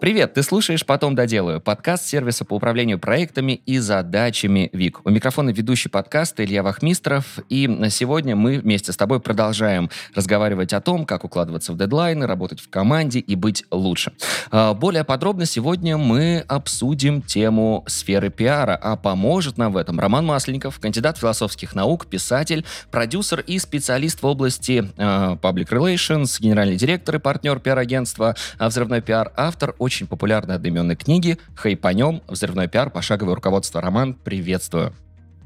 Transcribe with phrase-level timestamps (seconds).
[0.00, 5.00] Привет, ты слушаешь «Потом доделаю» подкаст сервиса по управлению проектами и задачами ВИК.
[5.04, 10.80] У микрофона ведущий подкаста Илья Вахмистров, и сегодня мы вместе с тобой продолжаем разговаривать о
[10.80, 14.14] том, как укладываться в дедлайны, работать в команде и быть лучше.
[14.50, 20.24] А, более подробно сегодня мы обсудим тему сферы пиара, а поможет нам в этом Роман
[20.24, 27.16] Масленников, кандидат философских наук, писатель, продюсер и специалист в области uh, public relations, генеральный директор
[27.16, 32.22] и партнер пиар-агентства «Взрывной пиар», автор очень популярной одноименной книги «Хайпанем.
[32.28, 32.90] Взрывной пиар.
[32.90, 33.80] Пошаговое руководство».
[33.80, 34.92] Роман, приветствую.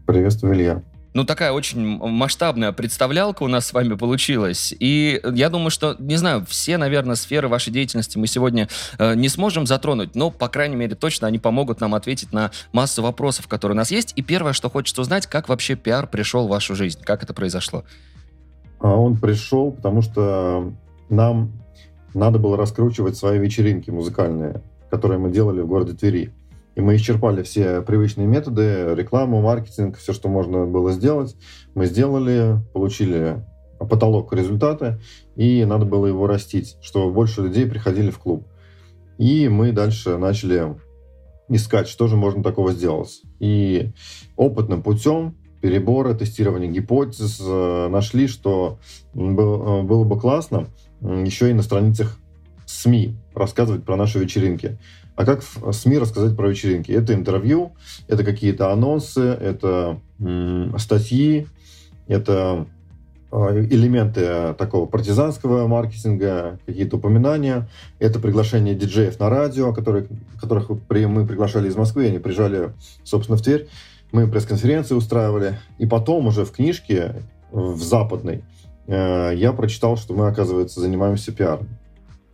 [0.07, 0.83] Приветствую, Илья.
[1.15, 4.75] Ну, такая очень масштабная представлялка у нас с вами получилась.
[4.81, 8.69] И я думаю, что, не знаю, все, наверное, сферы вашей деятельности мы сегодня
[8.99, 13.01] э, не сможем затронуть, но, по крайней мере, точно они помогут нам ответить на массу
[13.01, 14.13] вопросов, которые у нас есть.
[14.17, 17.01] И первое, что хочется узнать, как вообще пиар пришел в вашу жизнь?
[17.01, 17.85] Как это произошло?
[18.81, 20.73] А он пришел, потому что
[21.09, 21.53] нам
[22.15, 26.33] надо было раскручивать свои вечеринки музыкальные, которые мы делали в городе Твери.
[26.77, 31.37] И мы исчерпали все привычные методы, рекламу, маркетинг, все, что можно было сделать.
[31.75, 33.45] Мы сделали, получили
[33.79, 35.01] потолок результата,
[35.37, 38.47] и надо было его растить, чтобы больше людей приходили в клуб.
[39.19, 40.77] И мы дальше начали
[41.49, 43.23] искать, что же можно такого сделать.
[43.39, 43.93] И
[44.37, 48.79] опытным путем перебора, тестирования гипотез э, нашли, что
[49.15, 50.67] э, было бы классно,
[51.05, 52.19] еще и на страницах
[52.67, 54.79] СМИ рассказывать про наши вечеринки.
[55.17, 56.91] А как в СМИ рассказать про вечеринки?
[56.91, 57.73] Это интервью,
[58.09, 60.01] это какие-то анонсы, это
[60.79, 61.47] статьи,
[62.09, 62.67] это
[63.31, 67.69] а, элементы такого партизанского маркетинга, какие-то упоминания.
[68.01, 70.07] Это приглашение диджеев на радио, которые,
[70.41, 72.73] которых мы приглашали из Москвы, они приезжали,
[73.05, 73.69] собственно, в Тверь.
[74.11, 75.59] Мы пресс-конференции устраивали.
[75.79, 81.69] И потом уже в книжке, в западной, Э, я прочитал, что мы, оказывается, занимаемся пиаром.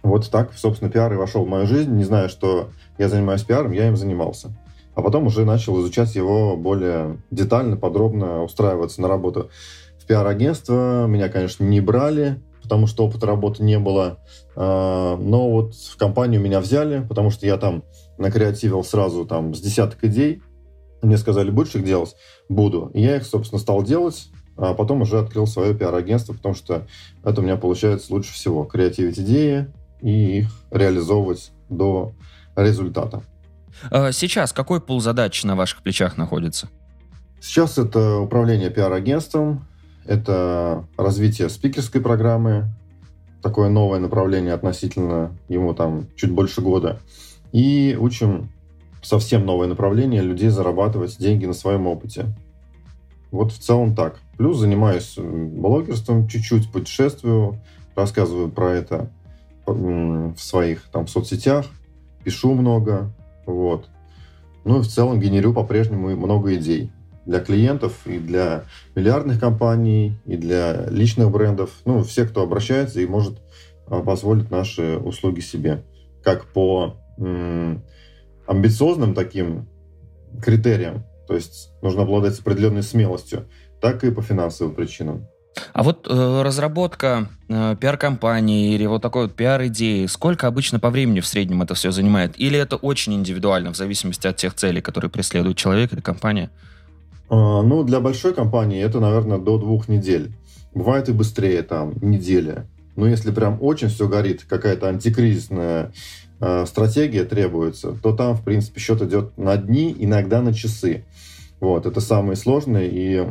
[0.02, 1.92] Вот так, собственно, пиар и вошел в мою жизнь.
[1.92, 4.50] Не зная, что я занимаюсь пиаром, я им занимался.
[4.94, 9.50] А потом уже начал изучать его более детально, подробно, устраиваться на работу
[9.98, 11.06] в пиар-агентство.
[11.06, 14.18] Меня, конечно, не брали, потому что опыта работы не было.
[14.56, 17.84] Э, но вот в компанию меня взяли, потому что я там
[18.18, 20.42] накреативил сразу там с десяток идей.
[21.02, 22.14] Мне сказали, будешь их делать?
[22.48, 22.90] Буду.
[22.92, 24.28] И я их, собственно, стал делать
[24.60, 26.86] а потом уже открыл свое пиар-агентство, потому что
[27.24, 28.64] это у меня получается лучше всего.
[28.64, 29.66] Креативить идеи
[30.02, 32.12] и их реализовывать до
[32.56, 33.22] результата.
[33.90, 36.68] А сейчас какой пул задач на ваших плечах находится?
[37.40, 39.66] Сейчас это управление пиар-агентством,
[40.04, 42.68] это развитие спикерской программы,
[43.42, 47.00] такое новое направление относительно ему там чуть больше года.
[47.52, 48.50] И учим
[49.02, 52.26] совсем новое направление людей зарабатывать деньги на своем опыте.
[53.30, 54.18] Вот в целом так.
[54.40, 57.60] Плюс занимаюсь блогерством чуть-чуть, путешествую,
[57.94, 59.10] рассказываю про это
[59.66, 61.66] в своих там соцсетях,
[62.24, 63.12] пишу много,
[63.44, 63.90] вот.
[64.64, 66.90] Ну и в целом генерю по-прежнему много идей
[67.26, 68.64] для клиентов и для
[68.94, 71.72] миллиардных компаний, и для личных брендов.
[71.84, 73.38] Ну, все, кто обращается и может
[73.88, 75.84] а, позволить наши услуги себе.
[76.24, 76.96] Как по
[78.46, 79.68] амбициозным таким
[80.42, 83.44] критериям, то есть нужно обладать определенной смелостью,
[83.80, 85.26] так и по финансовым причинам.
[85.72, 91.20] А вот э, разработка э, пиар-компании или вот такой вот пиар-идеи, сколько обычно по времени
[91.20, 92.38] в среднем это все занимает?
[92.38, 96.50] Или это очень индивидуально, в зависимости от тех целей, которые преследует человек или компания?
[97.28, 100.32] А, ну, для большой компании это, наверное, до двух недель.
[100.74, 102.66] Бывает и быстрее, там, неделя.
[102.96, 105.92] Но если прям очень все горит, какая-то антикризисная
[106.40, 111.04] э, стратегия требуется, то там, в принципе, счет идет на дни, иногда на часы.
[111.60, 113.26] Вот, это самые сложные и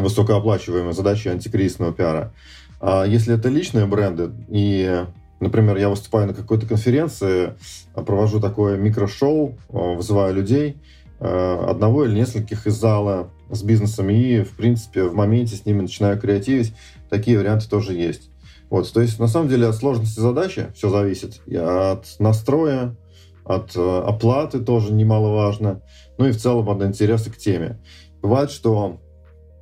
[0.00, 2.32] высокооплачиваемые задачи антикризисного пиара.
[2.80, 5.04] А если это личные бренды, и,
[5.38, 7.54] например, я выступаю на какой-то конференции,
[7.94, 10.76] провожу такое микрошоу, вызываю людей,
[11.18, 15.82] э, одного или нескольких из зала с бизнесом, и, в принципе, в моменте с ними
[15.82, 16.72] начинаю креативить.
[17.10, 18.30] Такие варианты тоже есть.
[18.70, 21.42] Вот, то есть, на самом деле, от сложности задачи все зависит.
[21.46, 22.96] И от настроя,
[23.44, 25.82] от э, оплаты тоже немаловажно,
[26.18, 27.80] ну и в целом от интереса к теме.
[28.22, 29.00] Бывает, что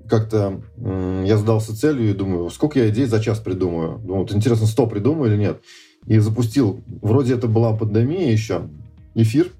[0.08, 3.98] как-то я задался целью и думаю, сколько я идей за час придумаю.
[3.98, 5.62] Думаю, вот интересно, 100 придумаю или нет.
[6.06, 8.68] И запустил, вроде это была пандемия еще,
[9.14, 9.50] эфир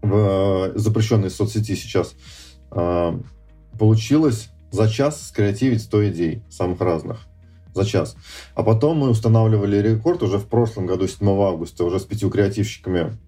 [0.00, 2.14] в э, запрещенной соцсети сейчас.
[2.70, 3.18] Э,
[3.78, 7.26] получилось за час скреативить 100 идей, самых разных
[7.74, 8.16] за час.
[8.54, 13.18] А потом мы устанавливали рекорд уже в прошлом году, 7 августа, уже с пятью креативщиками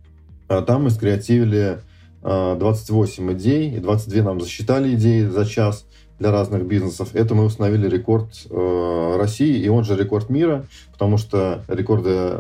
[0.49, 1.81] а там мы скреативили
[2.23, 5.87] 28 а, идей, и 22 нам засчитали идеи за час
[6.25, 7.11] для разных бизнесов.
[7.13, 12.35] Это мы установили рекорд э, России, и он же рекорд мира, потому что рекорды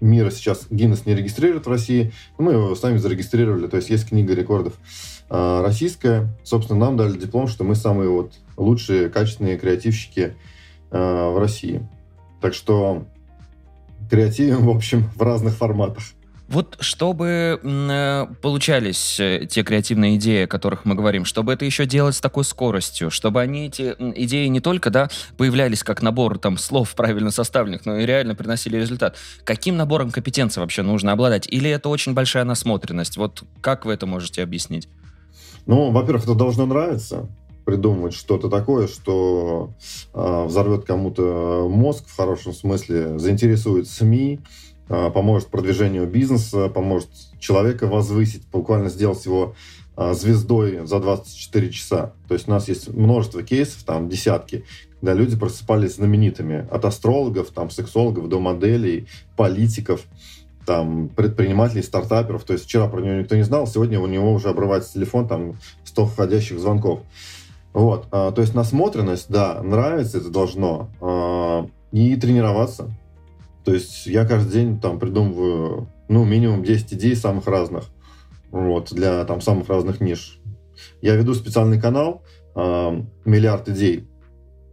[0.00, 2.10] мира сейчас Гиннес не регистрирует в России.
[2.38, 4.72] Мы его сами зарегистрировали, то есть есть книга рекордов
[5.28, 6.28] э, российская.
[6.42, 10.34] Собственно, нам дали диплом, что мы самые вот лучшие, качественные креативщики
[10.90, 11.86] э, в России.
[12.40, 13.04] Так что
[14.10, 16.04] креативим, в общем, в разных форматах.
[16.48, 21.84] Вот чтобы э, получались э, те креативные идеи, о которых мы говорим, чтобы это еще
[21.84, 26.56] делать с такой скоростью, чтобы они, эти идеи не только да, появлялись как набор там,
[26.56, 29.16] слов правильно составленных, но и реально приносили результат.
[29.44, 31.46] Каким набором компетенций вообще нужно обладать?
[31.50, 33.18] Или это очень большая насмотренность?
[33.18, 34.88] Вот как вы это можете объяснить?
[35.66, 37.28] Ну, во-первых, это должно нравиться
[37.66, 39.74] придумывать что-то такое, что
[40.14, 47.08] э, взорвет кому-то мозг в хорошем смысле, заинтересует СМИ, э, поможет продвижению бизнеса, поможет
[47.38, 49.54] человека возвысить, буквально сделать его
[49.96, 52.12] э, звездой за 24 часа.
[52.26, 54.64] То есть у нас есть множество кейсов, там десятки,
[55.00, 56.66] когда люди просыпались знаменитыми.
[56.70, 59.06] От астрологов, там, сексологов до моделей,
[59.36, 60.02] политиков
[60.66, 62.44] там, предпринимателей, стартаперов.
[62.44, 65.58] То есть вчера про него никто не знал, сегодня у него уже обрывается телефон, там
[65.84, 67.00] 100 входящих звонков.
[67.72, 70.88] Вот, а, то есть насмотренность, да, нравится, это должно.
[71.92, 72.90] И тренироваться.
[73.68, 77.84] То есть я каждый день там придумываю, ну, минимум 10 идей самых разных.
[78.50, 80.40] Вот, для там самых разных ниш.
[81.02, 82.22] Я веду специальный канал
[82.54, 84.08] а, «Миллиард идей».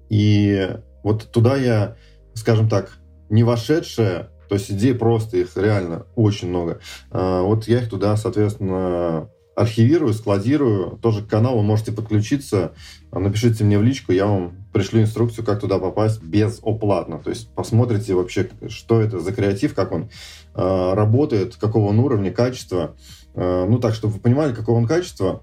[0.09, 1.97] И вот туда я,
[2.35, 2.97] скажем так,
[3.29, 6.79] не вошедшая, то есть идей просто их реально очень много.
[7.11, 10.99] А, вот я их туда, соответственно, архивирую, складирую.
[11.01, 12.73] Тоже к каналу можете подключиться.
[13.11, 17.19] Напишите мне в личку, я вам пришлю инструкцию, как туда попасть безоплатно.
[17.19, 20.09] То есть посмотрите вообще, что это за креатив, как он
[20.53, 22.95] э, работает, какого он уровня, качества.
[23.33, 25.41] Э, ну так, чтобы вы понимали, какого он качества.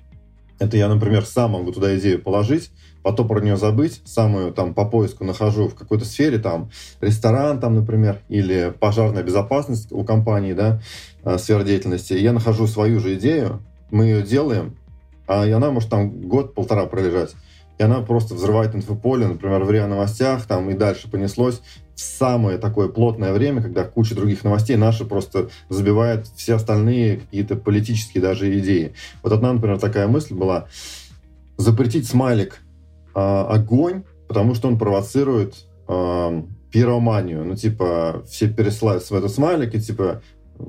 [0.58, 2.70] Это я, например, сам могу туда идею положить,
[3.02, 6.70] потом про нее забыть, самую там по поиску нахожу в какой-то сфере, там
[7.00, 10.80] ресторан, там, например, или пожарная безопасность у компании, да,
[11.24, 12.12] э, сфера деятельности.
[12.12, 13.60] Я нахожу свою же идею,
[13.92, 14.76] мы ее делаем,
[15.28, 17.34] а и она может там год-полтора пролежать.
[17.78, 21.62] И она просто взрывает инфополе, например, в РИА новостях, там и дальше понеслось
[21.94, 27.56] в самое такое плотное время, когда куча других новостей наши просто забивает все остальные какие-то
[27.56, 28.94] политические даже идеи.
[29.22, 30.66] Вот одна, например, такая мысль была
[31.56, 32.60] запретить смайлик
[33.14, 36.42] э, огонь, потому что он провоцирует э,
[36.72, 37.44] пироманию.
[37.44, 40.22] Ну, типа, все пересылают в этот смайлик, и типа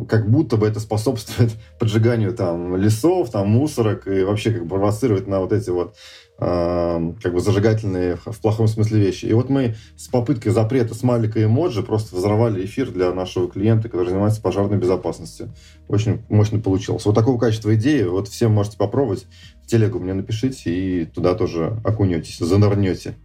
[0.07, 5.27] как будто бы это способствует поджиганию там лесов, там мусорок и вообще как бы провоцирует
[5.27, 5.95] на вот эти вот
[6.39, 9.25] э, как бы зажигательные в плохом смысле вещи.
[9.25, 13.89] И вот мы с попыткой запрета смайлика и эмоджи просто взорвали эфир для нашего клиента,
[13.89, 15.53] который занимается пожарной безопасностью.
[15.87, 17.05] Очень мощно получилось.
[17.05, 19.25] Вот такого качества идеи, вот всем можете попробовать.
[19.63, 23.15] В телегу мне напишите и туда тоже окунетесь, занырнете.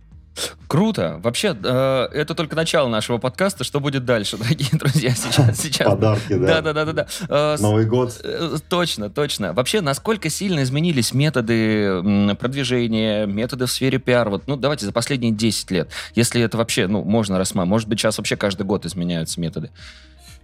[0.67, 1.21] Круто.
[1.23, 3.65] Вообще, э, это только начало нашего подкаста.
[3.65, 5.11] Что будет дальше, дорогие друзья?
[5.11, 5.89] Сейчас, сейчас.
[5.89, 6.61] Подарки, да.
[6.61, 7.07] Да, да, да, да.
[7.29, 8.21] Э, Новый год.
[8.23, 9.53] Э, точно, точно.
[9.53, 14.29] Вообще, насколько сильно изменились методы продвижения, методы в сфере пиар?
[14.29, 15.91] Вот, ну, давайте за последние 10 лет.
[16.15, 17.71] Если это вообще, ну, можно рассматривать.
[17.71, 19.71] Может быть, сейчас вообще каждый год изменяются методы.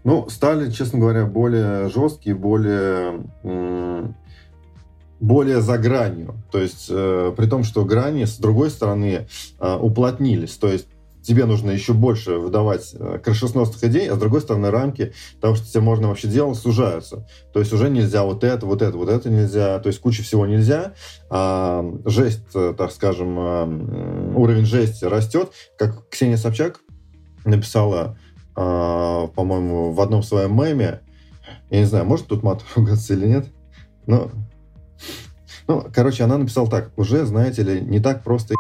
[0.05, 3.23] Ну, стали, честно говоря, более жесткие, более
[5.21, 6.35] более за гранью.
[6.51, 9.27] То есть, э, при том, что грани, с другой стороны,
[9.61, 10.57] э, уплотнились.
[10.57, 10.87] То есть,
[11.23, 15.67] тебе нужно еще больше выдавать э, крышесносных идей, а с другой стороны, рамки того, что
[15.67, 17.27] тебе можно вообще делать, сужаются.
[17.53, 19.79] То есть, уже нельзя вот это, вот это, вот это нельзя.
[19.79, 20.93] То есть, куча всего нельзя.
[21.31, 25.51] А жесть, э, так скажем, э, уровень жести растет.
[25.79, 26.81] Как Ксения Собчак
[27.45, 28.19] написала,
[28.57, 31.01] э, по-моему, в одном своем меме,
[31.71, 33.47] я не знаю, может тут мат ругаться или нет,
[34.07, 34.31] но
[35.67, 36.91] ну, короче, она написала так.
[36.97, 38.55] Уже, знаете ли, не так просто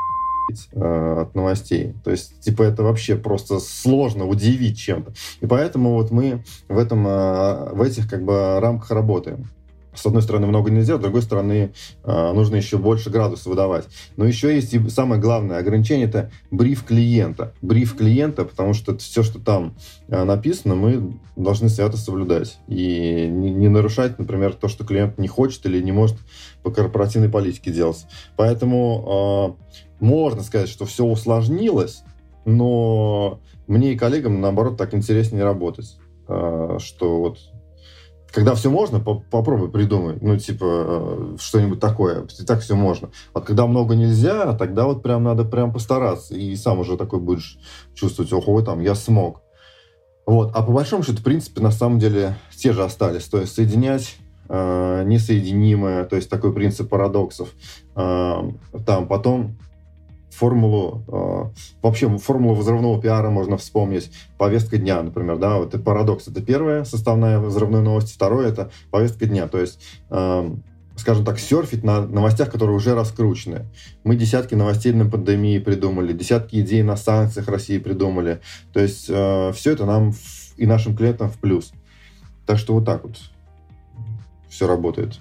[0.72, 1.94] э, от новостей.
[2.04, 5.12] То есть, типа, это вообще просто сложно удивить чем-то.
[5.40, 9.48] И поэтому вот мы в, этом, э, в этих как бы рамках работаем
[9.94, 11.72] с одной стороны, много нельзя, с другой стороны,
[12.02, 13.86] а, нужно еще больше градусов выдавать.
[14.16, 17.54] Но еще есть и самое главное ограничение– это бриф клиента.
[17.62, 19.74] Бриф клиента, потому что все, что там
[20.08, 22.58] а, написано, мы должны свято соблюдать.
[22.68, 26.16] И не, нарушать, например, то, что клиент не хочет или не может
[26.62, 28.06] по корпоративной политике делать.
[28.36, 32.02] Поэтому э, можно сказать, что все усложнилось,
[32.44, 35.96] но мне и коллегам, наоборот, так интереснее работать.
[36.28, 37.38] Э, что вот
[38.34, 40.18] когда все можно, по попробуй придумай.
[40.20, 42.26] Ну, типа, э, что-нибудь такое.
[42.40, 43.10] И так все можно.
[43.32, 46.34] А когда много нельзя, тогда вот прям надо прям постараться.
[46.34, 47.58] И сам уже такой будешь
[47.94, 49.42] чувствовать, ого, там, я смог.
[50.26, 50.50] Вот.
[50.54, 53.24] А по большому счету, в принципе, на самом деле, те же остались.
[53.24, 54.16] То есть соединять
[54.48, 57.50] э, несоединимое, то есть такой принцип парадоксов.
[57.94, 58.42] Э,
[58.84, 59.56] там потом
[60.34, 61.44] формулу, э,
[61.82, 66.84] вообще формулу взрывного пиара можно вспомнить, повестка дня, например, да, вот это парадокс, это первая
[66.84, 70.54] составная взрывной новости, второе это повестка дня, то есть э,
[70.96, 73.66] скажем так, серфить на новостях, которые уже раскручены.
[74.04, 78.40] Мы десятки новостей на пандемии придумали, десятки идей на санкциях России придумали.
[78.72, 81.72] То есть э, все это нам в, и нашим клиентам в плюс.
[82.46, 83.16] Так что вот так вот
[84.48, 85.18] все работает.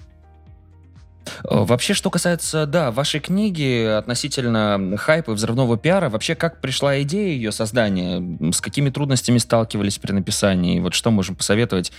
[1.44, 7.00] Э, вообще, что касается, да, вашей книги относительно хайпа и взрывного пиара, вообще как пришла
[7.02, 8.22] идея ее создания?
[8.52, 10.80] С какими трудностями сталкивались при написании?
[10.80, 11.92] Вот что можем посоветовать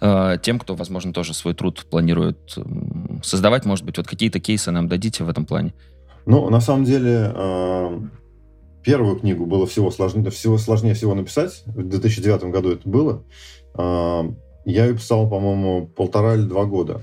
[0.00, 2.56] э, тем, кто, возможно, тоже свой труд планирует
[3.22, 3.64] создавать?
[3.64, 5.74] Может быть, вот какие-то кейсы нам дадите в этом плане?
[6.26, 8.00] Ну, на самом деле, э,
[8.82, 11.62] первую книгу было всего сложнее, всего сложнее всего написать.
[11.66, 13.22] В 2009 году это было.
[13.76, 14.22] Э,
[14.64, 17.02] я ее писал, по-моему, полтора или два года.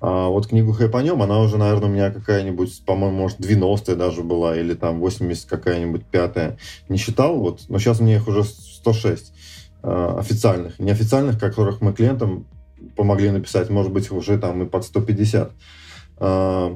[0.00, 4.56] А вот книгу «Хайпанем», она уже, наверное, у меня какая-нибудь, по-моему, может, 90-я даже была,
[4.56, 6.56] или там 80 какая-нибудь пятая.
[6.88, 9.32] Не считал, вот, но сейчас мне их уже 106
[9.82, 10.78] э, официальных.
[10.78, 12.46] Неофициальных, которых мы клиентам
[12.96, 15.52] помогли написать, может быть, уже там и под 150.
[16.20, 16.74] Э,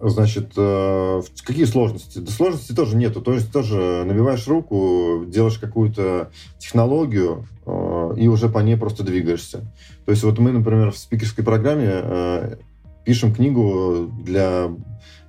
[0.00, 2.18] значит, э, какие сложности?
[2.18, 3.20] Да сложностей тоже нету.
[3.22, 7.70] То есть тоже набиваешь руку, делаешь какую-то технологию, э,
[8.14, 9.60] и уже по ней просто двигаешься.
[10.04, 12.56] То есть вот мы, например, в спикерской программе э,
[13.04, 14.70] пишем книгу для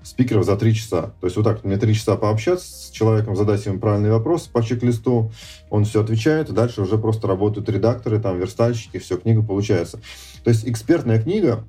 [0.04, 1.14] спикеров за три часа.
[1.22, 4.62] То есть вот так, мне три часа пообщаться с человеком, задать ему правильный вопрос по
[4.62, 5.32] чек-листу,
[5.70, 10.00] он все отвечает, и дальше уже просто работают редакторы, там, верстальщики, все, книга получается.
[10.44, 11.64] То есть экспертная книга,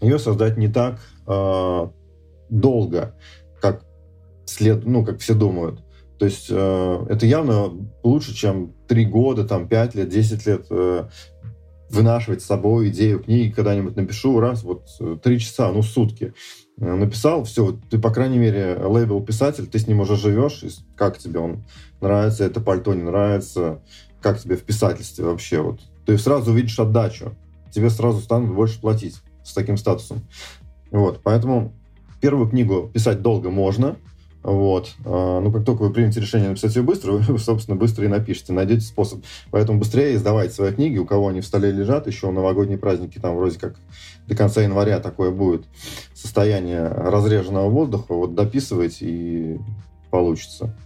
[0.00, 1.88] ее создать не так э,
[2.48, 3.14] долго,
[3.60, 3.84] как
[4.46, 5.83] след, ну, как все думают.
[6.24, 7.70] То есть э, это явно
[8.02, 11.06] лучше, чем три года, там, пять лет, десять лет э,
[11.90, 16.32] вынашивать с собой идею книги, когда-нибудь напишу, раз, вот э, три часа, ну, сутки.
[16.78, 20.64] Э, написал, все, ты, по крайней мере, лейбл писатель, ты с ним уже живешь,
[20.96, 21.66] как тебе он
[22.00, 23.82] нравится, это пальто не нравится,
[24.22, 25.80] как тебе в писательстве вообще, вот.
[26.06, 27.36] Ты сразу увидишь отдачу,
[27.70, 30.22] тебе сразу станут больше платить с таким статусом.
[30.90, 31.74] Вот, поэтому
[32.22, 33.98] первую книгу писать долго можно,
[34.44, 34.92] вот.
[35.06, 38.52] А, ну, как только вы примете решение написать ее быстро, вы, собственно, быстро и напишите,
[38.52, 39.24] найдете способ.
[39.50, 43.36] Поэтому быстрее издавайте свои книги, у кого они в столе лежат, еще новогодние праздники, там
[43.36, 43.76] вроде как
[44.28, 45.64] до конца января такое будет
[46.14, 49.58] состояние разреженного воздуха, вот дописывайте и
[50.10, 50.76] получится.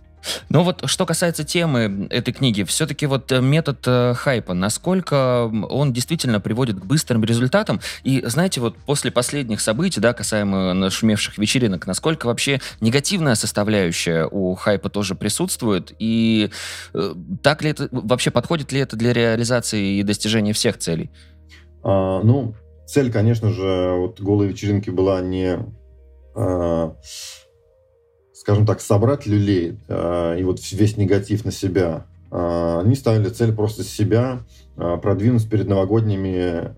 [0.48, 5.92] Ну вот, что касается темы этой книги, все-таки вот э, метод э, хайпа, насколько он
[5.92, 7.80] действительно приводит к быстрым результатам?
[8.04, 14.54] И знаете, вот после последних событий, да, касаемо нашумевших вечеринок, насколько вообще негативная составляющая у
[14.54, 15.92] хайпа тоже присутствует?
[15.98, 16.50] И
[16.94, 21.10] э, так ли это, вообще подходит ли это для реализации и достижения всех целей?
[21.82, 22.54] А, ну,
[22.86, 25.58] цель, конечно же, вот голой вечеринки была не...
[26.34, 26.94] А
[28.38, 32.06] скажем так, собрать люлей э, и вот весь негатив на себя.
[32.30, 34.40] Э, они ставили цель просто себя
[34.76, 36.74] э, продвинуть перед новогодними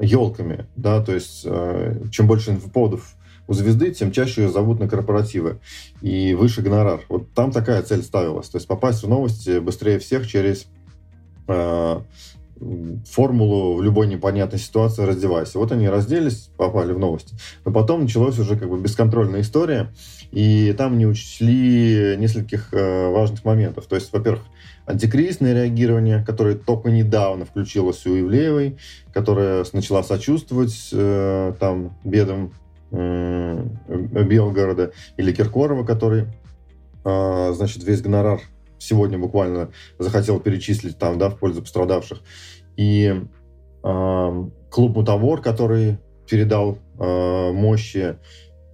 [0.00, 3.14] елками, да, то есть э, чем больше инфоповодов
[3.46, 5.60] у звезды, тем чаще ее зовут на корпоративы
[6.00, 7.02] и выше гонорар.
[7.08, 10.66] Вот там такая цель ставилась, то есть попасть в новости быстрее всех через
[11.46, 12.00] э,
[13.06, 15.58] формулу в любой непонятной ситуации раздевайся.
[15.58, 17.36] Вот они разделись, попали в новости.
[17.64, 19.92] Но потом началась уже как бы бесконтрольная история,
[20.34, 23.86] и там не учли нескольких э, важных моментов.
[23.86, 24.42] То есть, во-первых,
[24.84, 28.76] антикризисное реагирование, которое только недавно включилось у Ивлеевой,
[29.12, 32.52] которая начала сочувствовать э, там бедам
[32.90, 36.26] э, Белгорода, или Киркорова, который,
[37.04, 38.40] значит, весь гонорар
[38.78, 42.22] сегодня буквально захотел перечислить там, да, в пользу пострадавших.
[42.76, 43.22] И
[43.82, 45.98] клуб «Мутавор», который
[46.28, 48.16] передал мощи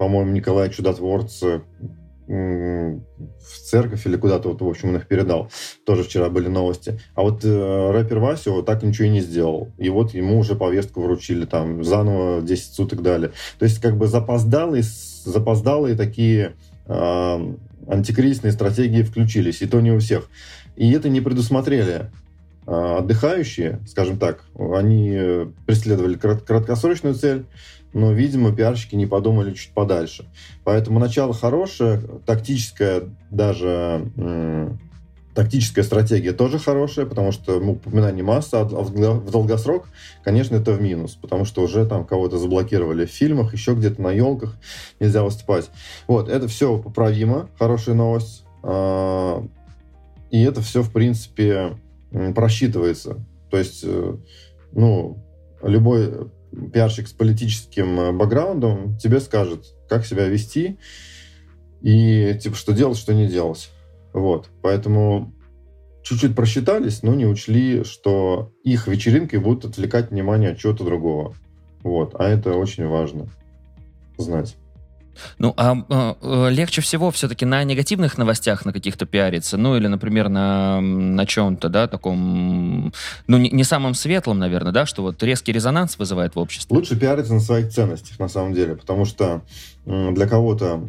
[0.00, 1.60] по-моему, Николай Чудотворца
[2.26, 3.00] в
[3.64, 5.50] церковь или куда-то, вот, в общем, он их передал.
[5.84, 6.98] Тоже вчера были новости.
[7.14, 9.72] А вот э, рэпер Васю так ничего и не сделал.
[9.76, 13.32] И вот ему уже повестку вручили, там, заново 10 суток дали.
[13.58, 16.54] То есть, как бы запоздалые, запоздалые такие
[16.86, 17.54] э,
[17.86, 20.30] антикризисные стратегии включились, и то не у всех.
[20.76, 22.10] И это не предусмотрели
[22.70, 24.44] отдыхающие, скажем так.
[24.56, 27.46] Они э, преследовали краткосрочную цель,
[27.92, 30.26] но, видимо, пиарщики не подумали чуть подальше.
[30.64, 34.08] Поэтому начало хорошее, тактическая даже
[35.34, 39.88] тактическая стратегия тоже хорошая, потому что ну, упоминание массы, а в долгосрок,
[40.24, 44.10] конечно, это в минус, потому что уже там кого-то заблокировали в фильмах, еще где-то на
[44.10, 44.56] елках
[44.98, 45.70] нельзя выступать.
[46.06, 48.44] Вот, это все поправимо, хорошая новость.
[48.62, 49.44] А,
[50.30, 51.76] и это все, в принципе,
[52.34, 53.24] просчитывается.
[53.50, 54.16] То есть, э,
[54.72, 55.24] ну,
[55.62, 56.30] любой
[56.72, 60.78] пиарщик с политическим э, бэкграундом тебе скажет, как себя вести,
[61.80, 63.70] и типа что делать, что не делать.
[64.12, 65.32] Вот, поэтому
[66.02, 71.34] чуть-чуть просчитались, но не учли, что их вечеринки будут отвлекать внимание от чего-то другого.
[71.82, 73.28] Вот, а это очень важно
[74.18, 74.56] знать.
[75.38, 80.28] Ну, а э, легче всего все-таки на негативных новостях на каких-то пиариться, ну, или, например,
[80.28, 82.92] на, на чем-то, да, таком,
[83.26, 86.76] ну, не, не самом светлом, наверное, да, что вот резкий резонанс вызывает в обществе.
[86.76, 89.42] Лучше пиариться на своих ценностях, на самом деле, потому что
[89.84, 90.88] для кого-то,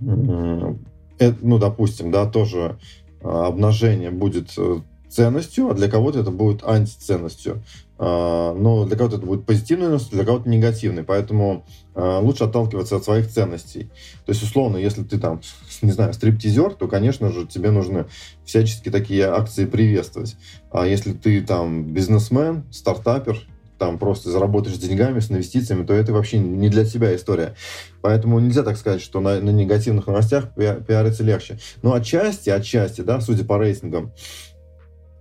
[0.00, 2.78] э, ну, допустим, да, тоже
[3.22, 4.80] а, обнажение будет э,
[5.10, 7.62] ценностью, а для кого-то это будет антиценностью.
[7.98, 11.04] А, но для кого-то это будет позитивной для кого-то негативной.
[11.04, 13.90] Поэтому а, лучше отталкиваться от своих ценностей.
[14.24, 15.42] То есть, условно, если ты там,
[15.82, 18.06] не знаю, стриптизер, то, конечно же, тебе нужно
[18.44, 20.36] всячески такие акции приветствовать.
[20.70, 23.38] А если ты там бизнесмен, стартапер,
[23.80, 27.54] там просто заработаешь деньгами, с инвестициями, то это вообще не для тебя история.
[28.02, 31.58] Поэтому нельзя так сказать, что на, на негативных новостях пиариться легче.
[31.82, 34.12] Но отчасти, отчасти, да, судя по рейтингам,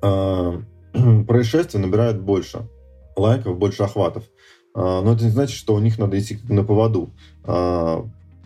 [1.28, 2.68] происшествия набирают больше
[3.16, 4.24] лайков, больше охватов.
[4.76, 7.12] Э, но это не значит, что у них надо идти на поводу.
[7.44, 8.04] Э,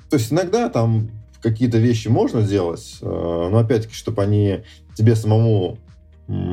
[0.09, 1.09] то есть иногда там
[1.41, 4.63] какие-то вещи можно делать, э, но опять-таки, чтобы они
[4.95, 5.77] тебе самому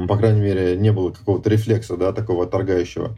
[0.09, 3.17] по крайней мере, не было какого-то рефлекса, да, такого отторгающего.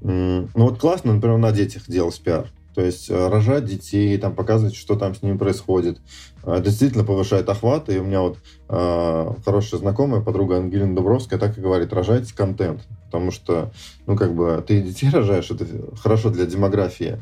[0.00, 2.48] Ну вот классно, например, на детях делать пиар.
[2.74, 6.00] То есть э, рожать детей, там, показывать, что там с ними происходит.
[6.44, 7.88] Э, действительно повышает охват.
[7.88, 12.86] И у меня вот э, хорошая знакомая, подруга Ангелина Дубровская, так и говорит, рожайте контент.
[13.06, 13.72] Потому что,
[14.06, 17.20] ну, как бы, ты детей рожаешь, это хорошо для демографии.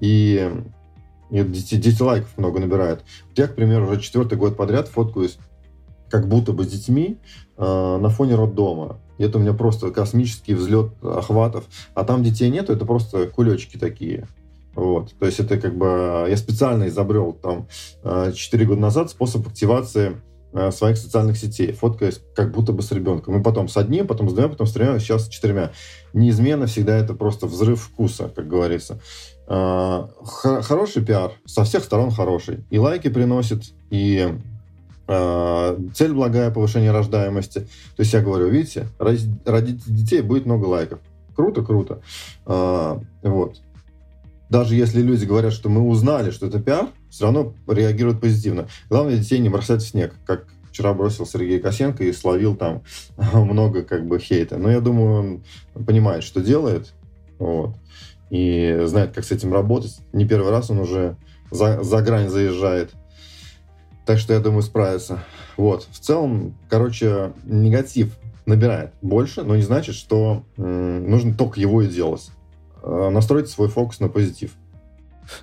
[0.00, 0.50] И,
[1.30, 3.02] и дети, дети лайков много набирают.
[3.28, 5.38] Вот я, к примеру, уже четвертый год подряд фоткаюсь
[6.10, 7.18] как будто бы с детьми
[7.56, 8.98] э, на фоне роддома.
[9.16, 11.64] И это у меня просто космический взлет охватов.
[11.94, 14.26] А там детей нету, это просто кулечки такие.
[14.80, 15.12] Вот.
[15.18, 16.26] То есть это как бы...
[16.26, 17.68] Я специально изобрел там
[18.02, 20.16] 4 года назад способ активации
[20.70, 23.38] своих социальных сетей, фоткаясь как будто бы с ребенком.
[23.38, 25.72] И потом с одним, потом с двумя, потом с тремя, сейчас с четырьмя.
[26.14, 29.00] Неизменно всегда это просто взрыв вкуса, как говорится.
[29.46, 32.64] Хороший пиар, со всех сторон хороший.
[32.70, 34.34] И лайки приносит, и
[35.06, 37.60] цель благая, повышение рождаемости.
[37.96, 41.00] То есть я говорю, видите, родить детей будет много лайков.
[41.36, 42.00] Круто, круто.
[42.46, 43.60] Вот
[44.50, 48.68] даже если люди говорят, что мы узнали, что это пиар, все равно реагируют позитивно.
[48.90, 52.82] Главное детей не бросать в снег, как вчера бросил Сергей Косенко и словил там
[53.32, 54.58] много как бы хейта.
[54.58, 55.42] Но я думаю,
[55.74, 56.92] он понимает, что делает,
[57.38, 57.76] вот,
[58.28, 59.98] и знает, как с этим работать.
[60.12, 61.16] Не первый раз он уже
[61.52, 62.90] за, за грань заезжает.
[64.04, 65.22] Так что я думаю, справится.
[65.56, 65.86] Вот.
[65.92, 71.88] В целом, короче, негатив набирает больше, но не значит, что м- нужно только его и
[71.88, 72.30] делать.
[72.82, 74.52] Э, настроить свой фокус на позитив.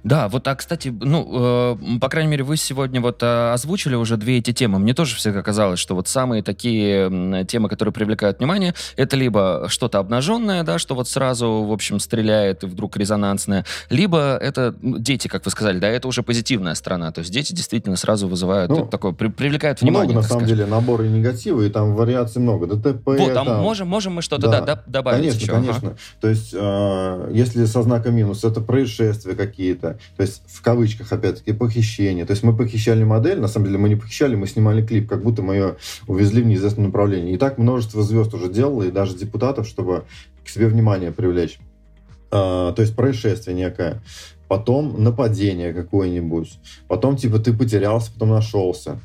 [0.03, 4.17] Да, вот, а, кстати, ну, э, по крайней мере, вы сегодня вот э, озвучили уже
[4.17, 4.79] две эти темы.
[4.79, 9.99] Мне тоже всегда казалось, что вот самые такие темы, которые привлекают внимание, это либо что-то
[9.99, 15.27] обнаженное, да, что вот сразу, в общем, стреляет и вдруг резонансное, либо это ну, дети,
[15.27, 17.11] как вы сказали, да, это уже позитивная сторона.
[17.11, 20.11] То есть дети действительно сразу вызывают ну, такое, при, привлекают внимание.
[20.13, 20.57] Много, на самом скажем.
[20.57, 22.67] деле, наборы негатива, и там вариаций много.
[22.67, 23.05] ДТП.
[23.05, 23.61] Вот, там, там...
[23.61, 25.51] можем, можем мы что-то да, да, добавить конечно, еще.
[25.51, 25.97] Конечно, ага.
[26.21, 31.11] То есть, э, если со знаком минус, это происшествия какие-то, какие-то, то есть в кавычках,
[31.11, 32.25] опять-таки, похищение.
[32.25, 35.23] То есть мы похищали модель, на самом деле мы не похищали, мы снимали клип, как
[35.23, 37.33] будто мы ее увезли в неизвестном направлении.
[37.33, 40.05] И так множество звезд уже делало, и даже депутатов, чтобы
[40.43, 41.59] к себе внимание привлечь.
[42.31, 44.01] А, то есть происшествие некое.
[44.47, 46.59] Потом нападение какое-нибудь.
[46.87, 48.99] Потом, типа, ты потерялся, потом нашелся.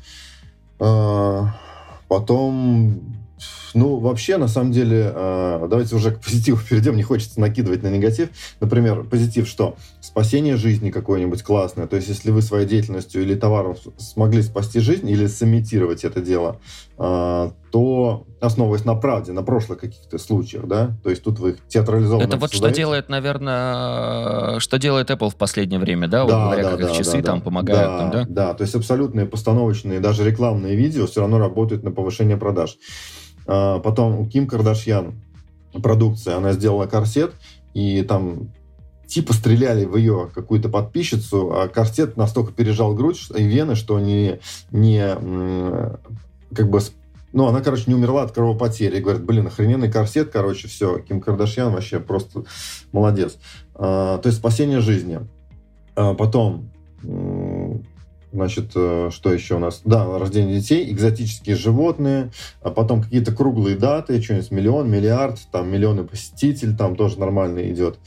[0.79, 1.55] А,
[2.07, 3.22] потом
[3.73, 6.95] ну, вообще, на самом деле, э, давайте уже к позитиву перейдем.
[6.95, 8.29] Не хочется накидывать на негатив.
[8.59, 9.75] Например, позитив что?
[9.99, 11.87] Спасение жизни какое-нибудь классное.
[11.87, 16.59] То есть, если вы своей деятельностью или товаром смогли спасти жизнь или сымитировать это дело,
[16.95, 22.37] то, основываясь на правде, на прошлых каких-то случаях, да, то есть тут вы театрализованно Это
[22.37, 22.75] вот создаете.
[22.75, 26.89] что делает, наверное, что делает Apple в последнее время, да, да говоря, да, как да,
[26.89, 27.45] их часы да, там да.
[27.45, 28.25] помогают, да, там, да?
[28.29, 32.77] Да, то есть абсолютные постановочные, даже рекламные видео все равно работают на повышение продаж.
[33.47, 35.15] А, потом у Ким Кардашьян
[35.81, 37.33] продукция, она сделала корсет,
[37.73, 38.51] и там
[39.07, 44.39] типа стреляли в ее какую-то подписчицу, а корсет настолько пережал грудь и вены, что не,
[44.71, 45.15] не
[46.53, 46.79] как бы
[47.33, 48.99] ну, она, короче, не умерла от кровопотери.
[48.99, 50.99] Говорит, блин, охрененный корсет, короче, все.
[50.99, 52.43] Ким Кардашьян вообще просто
[52.91, 53.37] молодец.
[53.73, 55.19] А, то есть спасение жизни.
[55.95, 56.69] А, потом
[58.31, 59.81] Значит, э, что еще у нас?
[59.85, 62.31] Да, рождение детей, экзотические животные,
[62.63, 67.99] а потом какие-то круглые даты, что-нибудь миллион, миллиард, там миллионы посетителей, там тоже нормально идет.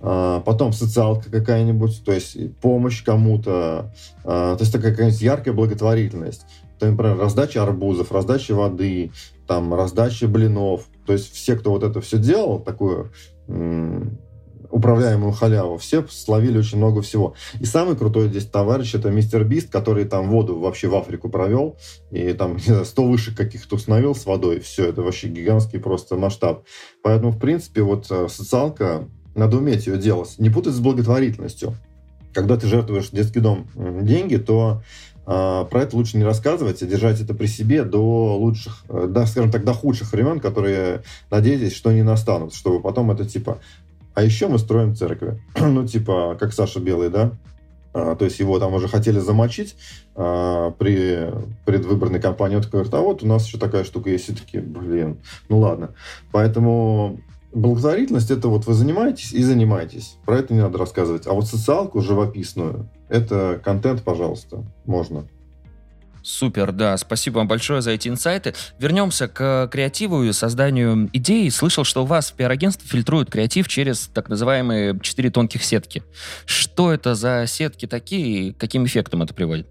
[0.00, 3.92] А, потом социалка какая-нибудь, то есть помощь кому-то,
[4.24, 6.44] то есть такая какая-нибудь яркая благотворительность.
[6.80, 9.12] Например, раздача арбузов, раздача воды,
[9.46, 10.86] там, раздача блинов.
[11.06, 13.10] То есть все, кто вот это все делал, такую
[14.70, 17.34] управляемую халяву, все словили очень много всего.
[17.60, 21.76] И самый крутой здесь товарищ это мистер Бист, который там воду вообще в Африку провел,
[22.10, 26.16] и там не знаю, 100 вышек каких-то установил с водой, все, это вообще гигантский просто
[26.16, 26.64] масштаб.
[27.02, 30.34] Поэтому, в принципе, вот э, социалка, надо уметь ее делать.
[30.38, 31.74] Не путать с благотворительностью.
[32.34, 34.82] Когда ты жертвуешь детский дом деньги, то
[35.28, 39.50] про это лучше не рассказывать, а держать это при себе до лучших, э, до, скажем
[39.50, 43.58] так, до худших времен, которые, надеетесь, что не настанут, чтобы потом это типа
[44.18, 45.40] а еще мы строим церкви.
[45.60, 47.30] ну, типа, как Саша Белый, да?
[47.94, 49.76] А, то есть его там уже хотели замочить
[50.16, 51.30] а, при
[51.64, 52.56] предвыборной кампании.
[52.56, 54.28] Он такой говорит, а вот у нас еще такая штука есть.
[54.28, 55.94] И такие, блин, ну ладно.
[56.32, 57.20] Поэтому
[57.52, 60.16] благотворительность это вот вы занимаетесь и занимаетесь.
[60.26, 61.28] Про это не надо рассказывать.
[61.28, 65.26] А вот социалку живописную, это контент, пожалуйста, можно.
[66.22, 66.96] Супер, да.
[66.98, 68.54] Спасибо вам большое за эти инсайты.
[68.78, 71.50] Вернемся к креативу и созданию идей.
[71.50, 76.02] Слышал, что у вас в пиар-агентстве фильтруют креатив через так называемые четыре тонких сетки.
[76.44, 79.68] Что это за сетки такие и каким эффектом это приводит?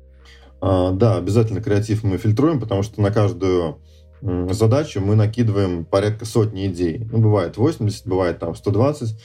[0.60, 3.80] А, да, обязательно креатив мы фильтруем, потому что на каждую
[4.22, 7.08] задачу мы накидываем порядка сотни идей.
[7.12, 9.16] Ну, бывает 80, бывает там 120.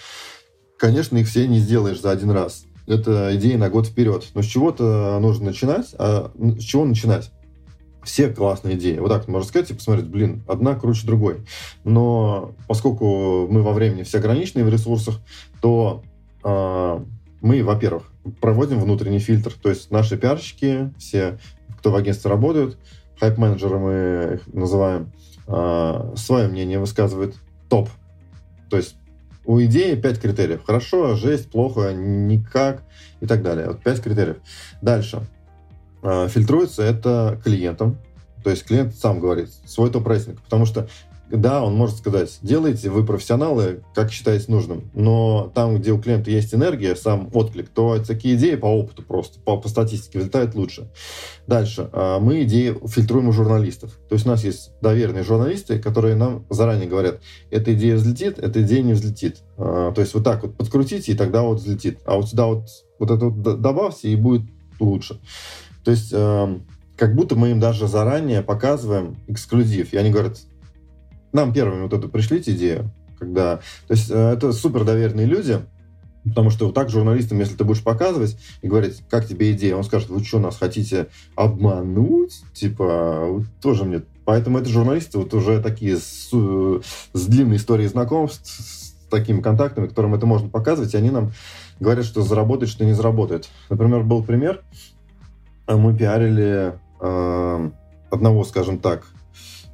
[0.79, 4.27] Конечно, их все не сделаешь за один раз это идеи на год вперед.
[4.35, 5.95] Но с чего-то нужно начинать.
[5.99, 7.31] А с чего начинать?
[8.03, 8.99] Все классные идеи.
[8.99, 11.47] Вот так можно сказать и посмотреть, блин, одна круче другой.
[11.85, 15.21] Но поскольку мы во времени все ограничены в ресурсах,
[15.61, 16.03] то
[16.43, 17.05] э,
[17.41, 19.53] мы, во-первых, проводим внутренний фильтр.
[19.61, 21.39] То есть наши пиарщики, все,
[21.79, 22.77] кто в агентстве работают,
[23.21, 25.13] хайп-менеджеры мы их называем,
[25.47, 27.37] э, свое мнение высказывают
[27.69, 27.89] топ.
[28.69, 28.97] То есть
[29.45, 30.65] у идеи 5 критериев.
[30.65, 32.83] Хорошо, жесть, плохо, никак
[33.21, 33.69] и так далее.
[33.69, 34.37] Вот 5 критериев.
[34.81, 35.23] Дальше.
[36.03, 37.99] А, фильтруется это клиентом.
[38.45, 40.41] То есть клиент сам говорит свой топ-рейтинг.
[40.43, 40.89] Потому что
[41.37, 44.91] да, он может сказать, делайте, вы профессионалы, как считаете нужным.
[44.93, 49.41] Но там, где у клиента есть энергия, сам отклик, то такие идеи по опыту просто,
[49.41, 50.91] по, по статистике вылетают лучше.
[51.47, 51.89] Дальше.
[51.93, 53.99] А, мы идеи фильтруем у журналистов.
[54.09, 58.61] То есть у нас есть доверенные журналисты, которые нам заранее говорят, эта идея взлетит, эта
[58.63, 59.39] идея не взлетит.
[59.57, 62.01] А, то есть вот так вот подкрутите, и тогда вот взлетит.
[62.05, 62.67] А вот сюда вот,
[62.99, 64.43] вот это вот добавьте, и будет
[64.79, 65.19] лучше.
[65.83, 66.61] То есть а,
[66.97, 69.93] как будто мы им даже заранее показываем эксклюзив.
[69.93, 70.39] И они говорят,
[71.33, 73.57] нам первыми вот эту пришлите идею, когда...
[73.89, 75.61] То есть э, это супер доверенные люди,
[76.25, 79.83] Потому что вот так журналистам, если ты будешь показывать и говорить, как тебе идея, он
[79.83, 82.43] скажет, вы что, нас хотите обмануть?
[82.53, 84.03] Типа, тоже мне...
[84.25, 90.15] Поэтому это журналисты вот уже такие с, с длинной историей знакомств, с такими контактами, которым
[90.15, 91.33] это можно показывать, и они нам
[91.81, 93.49] говорят, что заработает, что не заработает.
[93.69, 94.63] Например, был пример,
[95.67, 97.71] мы пиарили э,
[98.11, 99.22] одного, скажем так, э,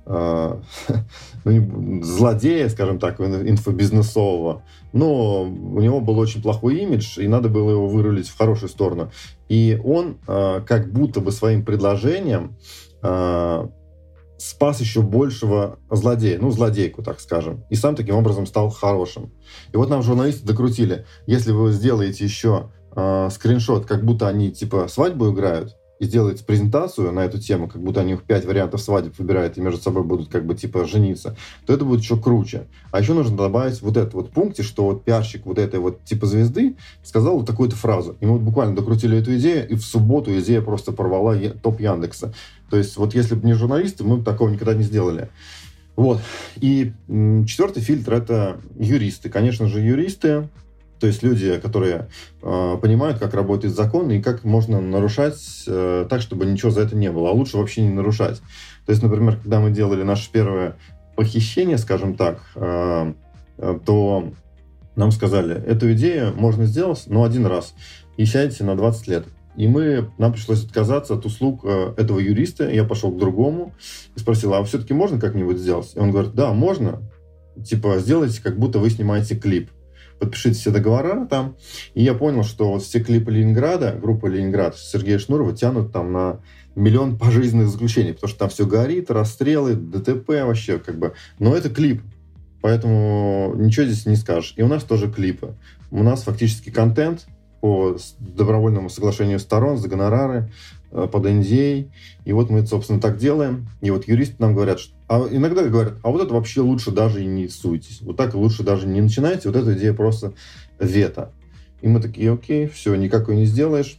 [1.45, 7.73] ну, злодея, скажем так, инфобизнесового, но у него был очень плохой имидж, и надо было
[7.73, 9.11] его вырулить в хорошую сторону.
[9.49, 12.57] И он э, как будто бы своим предложением
[13.03, 13.69] э,
[14.39, 19.33] спас еще большего злодея, ну, злодейку, так скажем, и сам таким образом стал хорошим.
[19.73, 24.89] И вот нам журналисты докрутили, если вы сделаете еще э, скриншот, как будто они, типа,
[24.89, 29.19] свадьбу играют, и сделаете презентацию на эту тему, как будто они их пять вариантов свадеб
[29.19, 32.67] выбирают и между собой будут как бы типа жениться, то это будет еще круче.
[32.91, 36.27] А еще нужно добавить вот этот вот пункте, что вот пиарщик вот этой вот типа
[36.27, 38.17] звезды сказал вот такую-то фразу.
[38.21, 42.33] И мы вот буквально докрутили эту идею, и в субботу идея просто порвала топ Яндекса.
[42.71, 45.29] То есть вот если бы не журналисты, мы бы такого никогда не сделали.
[45.97, 46.21] Вот.
[46.57, 49.31] И четвертый фильтр— это юристы.
[49.31, 50.49] Конечно же, юристы
[50.99, 52.09] то есть люди, которые
[52.43, 56.97] э, понимают, как работает закон и как можно нарушать э, так, чтобы ничего за это
[56.97, 58.41] не было, а лучше вообще не нарушать.
[58.87, 60.77] То есть, например, когда мы делали наше первое
[61.17, 63.13] похищение, скажем так, э,
[63.59, 64.33] э то
[64.97, 67.75] нам сказали, эту идею можно сделать, но один раз,
[68.17, 69.27] и сядете на 20 лет.
[69.57, 72.69] И мы, нам пришлось отказаться от услуг э, этого юриста.
[72.71, 73.75] Я пошел к другому
[74.15, 75.93] и спросил, а все-таки можно как-нибудь сделать?
[75.95, 77.03] И он говорит, да, можно.
[77.65, 79.71] Типа, сделайте, как будто вы снимаете клип
[80.19, 81.57] подпишите все договора там.
[81.95, 86.41] И я понял, что вот все клипы Ленинграда, группа Ленинград Сергея Шнурова тянут там на
[86.75, 91.15] миллион пожизненных заключений, потому что там все горит, расстрелы, ДТП вообще как бы.
[91.39, 92.03] Но это клип,
[92.63, 94.55] поэтому ничего здесь не скажешь.
[94.57, 95.55] И у нас тоже клипы.
[95.91, 97.27] У нас фактически контент
[97.61, 100.51] по добровольному соглашению сторон за гонорары.
[100.91, 101.89] Э, под NDA.
[102.25, 103.69] И вот мы, собственно, так делаем.
[103.81, 104.95] И вот юристы нам говорят, что...
[105.09, 108.03] А иногда говорят, а вот это вообще лучше даже и не суйтесь.
[108.03, 109.49] Вот так лучше даже не начинайте.
[109.49, 110.35] Вот эта идея просто
[110.79, 111.33] вето.
[111.81, 113.99] И мы такие, окей, все, никакой не сделаешь.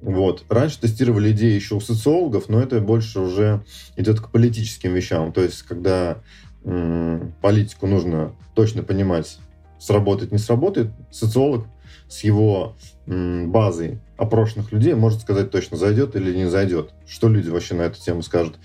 [0.00, 0.44] Вот.
[0.50, 3.64] Раньше тестировали идеи еще у социологов, но это больше уже
[3.96, 5.32] идет к политическим вещам.
[5.32, 6.18] То есть, когда
[6.64, 9.38] м- политику нужно точно понимать,
[9.78, 11.64] сработает, не сработает, социолог
[12.08, 12.76] с его
[13.06, 16.94] базой опрошенных людей может сказать точно, зайдет или не зайдет.
[17.06, 18.56] Что люди вообще на эту тему скажут.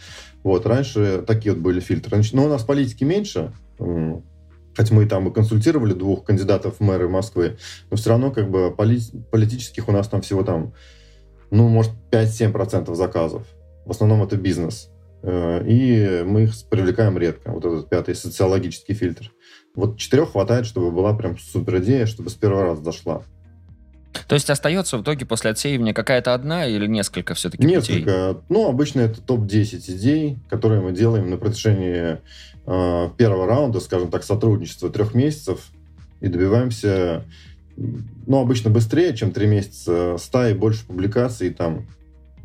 [0.43, 0.65] Вот.
[0.65, 2.21] Раньше такие вот были фильтры.
[2.33, 7.57] Но у нас политики меньше, хотя мы там и консультировали двух кандидатов в мэры Москвы,
[7.89, 10.73] но все равно как бы полит- политических у нас там всего там
[11.51, 13.43] ну, может, 5-7% заказов.
[13.85, 14.89] В основном это бизнес.
[15.23, 17.51] Э, и мы их привлекаем редко.
[17.51, 19.31] Вот этот пятый социологический фильтр.
[19.75, 23.23] Вот четырех хватает, чтобы была прям супер идея, чтобы с первого раза дошла.
[24.27, 28.33] То есть остается в итоге после отсеивания какая-то одна или несколько все-таки Несколько.
[28.33, 28.43] Путей?
[28.49, 32.19] Ну, обычно это топ-10 идей, которые мы делаем на протяжении
[32.65, 35.69] э, первого раунда, скажем так, сотрудничества трех месяцев
[36.21, 37.23] и добиваемся
[38.27, 41.87] ну, обычно быстрее, чем 3 месяца, 100 и больше публикаций, там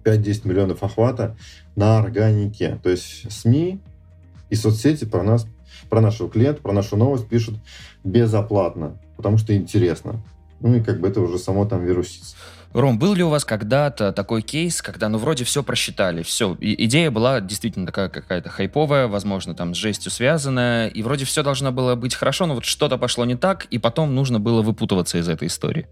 [0.05, 1.37] 5-10 миллионов охвата
[1.77, 2.79] на органике.
[2.83, 3.81] То есть СМИ
[4.51, 5.47] и соцсети про нас,
[5.95, 7.55] про нашего клиента, про нашу новость пишут
[8.03, 10.25] безоплатно, потому что интересно.
[10.59, 12.35] Ну и как бы это уже само там вирусится.
[12.73, 16.87] Ром, был ли у вас когда-то такой кейс, когда, ну, вроде все просчитали, все, и,
[16.87, 21.71] идея была действительно такая какая-то хайповая, возможно, там, с жестью связанная, и вроде все должно
[21.71, 25.29] было быть хорошо, но вот что-то пошло не так, и потом нужно было выпутываться из
[25.29, 25.87] этой истории?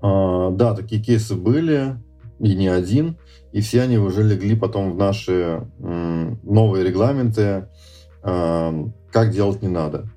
[0.00, 1.96] А, да, такие кейсы были,
[2.38, 3.18] и не один,
[3.52, 7.68] и все они уже легли потом в наши м, новые регламенты,
[8.22, 10.08] э, как делать не надо.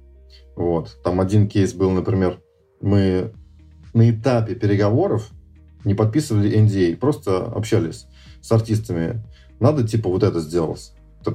[0.55, 0.99] Вот.
[1.03, 2.39] Там один кейс был, например,
[2.81, 3.33] мы
[3.93, 5.29] на этапе переговоров
[5.85, 8.07] не подписывали NDA, просто общались
[8.41, 9.23] с артистами.
[9.59, 10.93] Надо типа вот это сделать.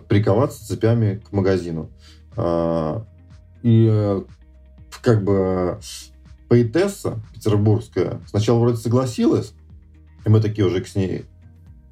[0.08, 1.90] Приковаться цепями к магазину.
[2.36, 3.04] А,
[3.62, 4.22] и э,
[5.02, 5.78] как бы
[6.48, 9.52] поэтесса петербургская сначала вроде согласилась,
[10.24, 11.24] и мы такие уже с ней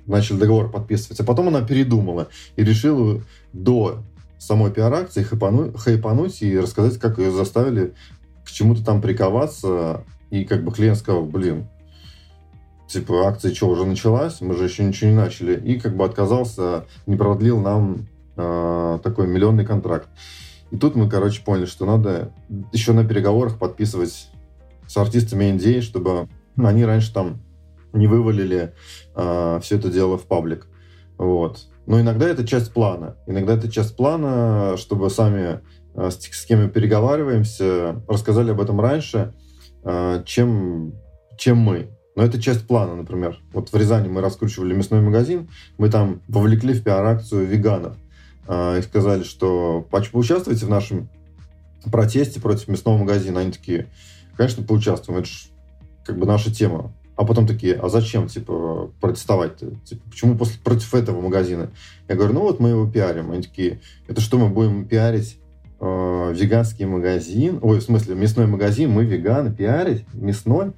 [0.07, 4.05] начали договор подписывать, а потом она передумала и решила до
[4.38, 7.94] самой пиар-акции хайпануть, хайпануть и рассказать, как ее заставили
[8.44, 10.05] к чему-то там приковаться.
[10.31, 11.68] И как бы клиент сказал, блин,
[12.88, 15.57] типа, акция что, уже началась, мы же еще ничего не начали.
[15.57, 20.09] И как бы отказался, не продлил нам э, такой миллионный контракт.
[20.70, 22.33] И тут мы, короче, поняли, что надо
[22.72, 24.29] еще на переговорах подписывать
[24.87, 27.40] с артистами NDA, чтобы они раньше там
[27.92, 28.75] не вывалили
[29.14, 30.66] э, все это дело в паблик.
[31.18, 31.66] Вот.
[31.87, 33.16] Но иногда это часть плана.
[33.27, 35.61] Иногда это часть плана, чтобы сами
[35.94, 39.33] э, с, с кем мы переговариваемся, рассказали об этом раньше,
[39.85, 40.94] э, чем,
[41.38, 41.90] чем мы.
[42.16, 43.38] Но это часть плана, например.
[43.53, 47.96] Вот в Рязани мы раскручивали мясной магазин, мы там вовлекли в пиар-акцию веганов
[48.49, 51.09] э, и сказали, что поучаствуйте в нашем
[51.92, 53.40] протесте против мясного магазина.
[53.40, 53.87] Они такие,
[54.37, 55.49] конечно, поучаствуем, это же
[56.05, 56.92] как бы наша тема.
[57.16, 59.70] А потом такие, а зачем, типа, протестовать-то?
[59.85, 61.70] Типа, почему после, против этого магазина?
[62.09, 63.33] Я говорю, ну вот мы его пиарим.
[63.33, 65.38] Они такие, это что, мы будем пиарить
[65.81, 67.59] э, веганский магазин?
[67.62, 70.72] Ой, в смысле, мясной магазин, мы веганы, пиарить мясной?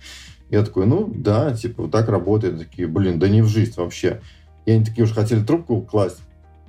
[0.48, 2.58] Я такой, ну да, типа вот так работает.
[2.58, 4.20] Такие, блин, да не в жизнь вообще.
[4.64, 6.20] И они такие уж хотели трубку класть.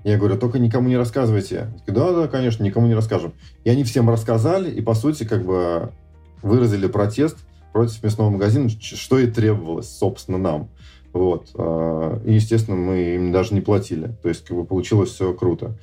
[0.03, 1.67] Я говорю, только никому не рассказывайте.
[1.77, 3.33] Такие, да, да, конечно, никому не расскажем.
[3.63, 5.91] И они всем рассказали, и по сути как бы
[6.41, 7.37] выразили протест
[7.73, 10.69] против мясного магазина, что и требовалось, собственно, нам.
[11.13, 11.49] Вот.
[11.55, 14.15] А, и, естественно, мы им даже не платили.
[14.21, 15.77] То есть, как бы получилось все круто.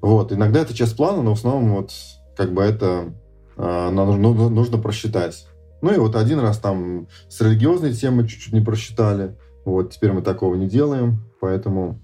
[0.00, 0.32] Вот.
[0.32, 1.92] Иногда это часть плана, но в основном вот
[2.36, 3.14] как бы это
[3.56, 5.46] а, нужно, нужно просчитать.
[5.80, 9.36] Ну и вот один раз там с религиозной темой чуть-чуть не просчитали.
[9.64, 12.00] Вот теперь мы такого не делаем, поэтому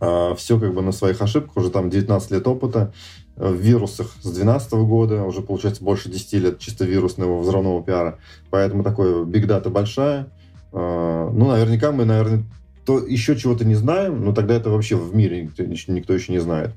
[0.00, 1.56] а, все как бы на своих ошибках.
[1.56, 2.92] Уже там 19 лет опыта
[3.36, 8.18] в вирусах с 2012 года, уже получается больше 10 лет чисто вирусного взрывного пиара.
[8.50, 10.28] Поэтому такой дата большая.
[10.72, 12.44] А, ну, наверняка мы, наверное,
[12.84, 16.40] то еще чего-то не знаем, но тогда это вообще в мире никто, никто еще не
[16.40, 16.74] знает.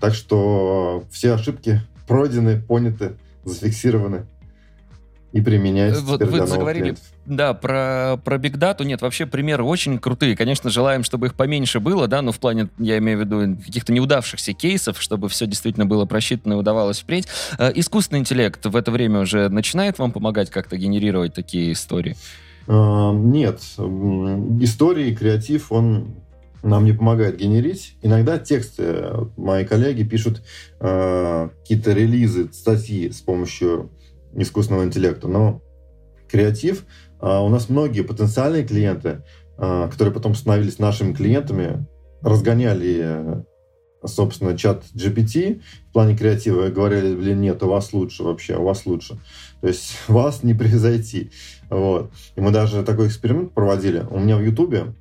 [0.00, 4.26] Так что все ошибки пройдены, поняты, зафиксированы
[5.32, 7.04] и применять э, вот вы заговорили, клиентов.
[7.26, 8.84] да, про, про Big Data.
[8.84, 10.36] Нет, вообще примеры очень крутые.
[10.36, 13.92] Конечно, желаем, чтобы их поменьше было, да, но в плане, я имею в виду, каких-то
[13.92, 17.28] неудавшихся кейсов, чтобы все действительно было просчитано и удавалось впредь.
[17.58, 22.16] Э, искусственный интеллект в это время уже начинает вам помогать как-то генерировать такие истории?
[22.66, 23.60] Uh, нет.
[24.62, 26.16] Истории, креатив, он
[26.62, 27.94] нам не помогает генерить.
[28.02, 30.42] Иногда тексты мои коллеги пишут
[30.80, 33.90] э, какие-то релизы, статьи с помощью
[34.40, 35.28] искусственного интеллекта.
[35.28, 35.62] Но
[36.28, 36.84] креатив,
[37.20, 39.22] а, у нас многие потенциальные клиенты
[39.58, 41.86] э, которые потом становились нашими клиентами,
[42.22, 43.44] разгоняли
[44.04, 48.86] собственно, чат GPT в плане креатива говорили, блин, нет, у вас лучше вообще, у вас
[48.86, 49.18] лучше.
[49.60, 51.30] То есть вас не превзойти.
[51.68, 52.12] Вот.
[52.36, 54.06] И мы даже такой эксперимент проводили.
[54.10, 54.94] У меня в Ютубе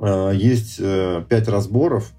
[0.00, 2.12] э, есть э, пять разборов,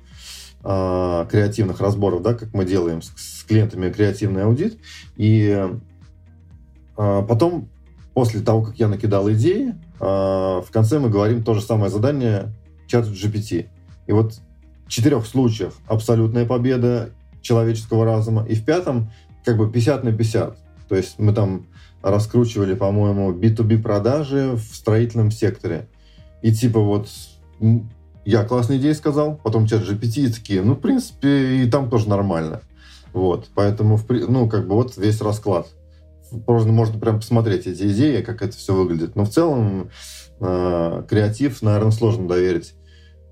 [0.64, 4.80] э, креативных разборов, да, как мы делаем с, с клиентами креативный аудит.
[5.18, 5.78] И э,
[6.98, 7.70] потом,
[8.14, 12.54] после того, как я накидал идеи, э, в конце мы говорим то же самое задание
[12.88, 13.68] чату GPT.
[14.08, 14.40] И вот
[14.86, 19.12] в четырех случаях абсолютная победа человеческого разума, и в пятом
[19.46, 20.58] как бы 50 на 50.
[20.90, 21.68] То есть мы там
[22.02, 25.88] раскручивали, по-моему, B2B продажи в строительном секторе.
[26.42, 27.10] И типа вот
[28.26, 32.10] я классные идеи сказал, потом чат GPT и такие, ну, в принципе, и там тоже
[32.10, 32.62] нормально.
[33.14, 35.68] Вот, поэтому, ну, как бы вот весь расклад.
[36.32, 39.16] Можно, можно прям посмотреть эти идеи, как это все выглядит.
[39.16, 39.90] Но в целом
[40.40, 42.76] э, креатив, наверное, сложно доверить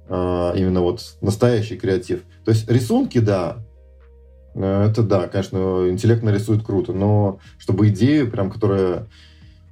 [0.08, 2.23] а, именно вот настоящий креатив.
[2.43, 3.58] То есть рисунки, да,
[4.53, 9.08] э, это да, конечно, интеллект нарисует круто, но чтобы идею, прям, которая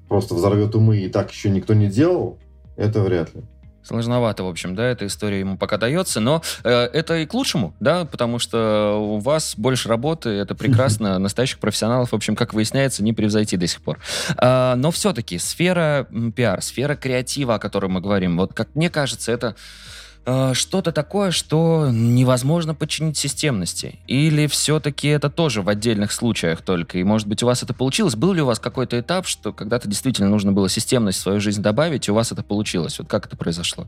[0.08, 2.40] просто взорвет умы и так еще никто не делал,
[2.78, 3.44] это вряд ли.
[3.84, 7.74] Сложновато, в общем, да, эта история ему пока дается, но э, это и к лучшему,
[7.80, 13.04] да, потому что у вас больше работы, это прекрасно, настоящих профессионалов, в общем, как выясняется,
[13.04, 14.00] не превзойти до сих пор.
[14.38, 19.32] А, но все-таки сфера пиар, сфера креатива, о которой мы говорим, вот как мне кажется,
[19.32, 24.00] это Э, что-то такое, что невозможно подчинить системности?
[24.08, 26.98] Или все-таки это тоже в отдельных случаях только?
[26.98, 28.16] И, может быть, у вас это получилось?
[28.16, 31.62] Был ли у вас какой-то этап, что когда-то действительно нужно было системность в свою жизнь
[31.62, 33.00] добавить, и у вас это получилось?
[33.00, 33.88] Вот как это произошло?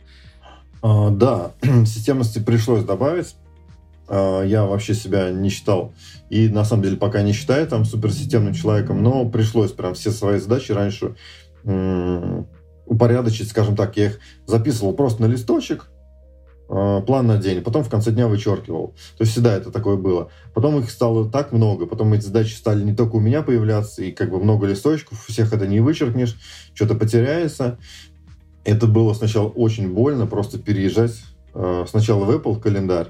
[0.82, 1.52] А, да,
[1.86, 3.36] системности пришлось добавить.
[4.10, 5.94] А, я вообще себя не считал
[6.30, 10.40] и на самом деле пока не считаю там суперсистемным человеком, но пришлось прям все свои
[10.40, 11.16] задачи раньше
[12.86, 15.95] упорядочить, скажем так, я их записывал просто на листочек, Э,
[16.68, 18.94] план на день, потом в конце дня вычеркивал.
[19.18, 20.30] То есть всегда это такое было.
[20.54, 24.12] Потом их стало так много, потом эти задачи стали не только у меня появляться, и
[24.12, 26.38] как бы много листочков, всех это не вычеркнешь,
[26.74, 27.78] что-то потеряется.
[28.64, 31.14] Это было сначала очень больно, просто переезжать
[31.54, 33.10] э, сначала в Apple календарь,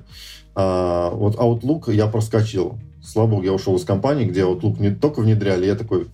[0.54, 2.78] а вот Outlook я проскочил.
[3.04, 6.08] Слава богу, я ушел из компании, где Outlook не только внедряли, я такой,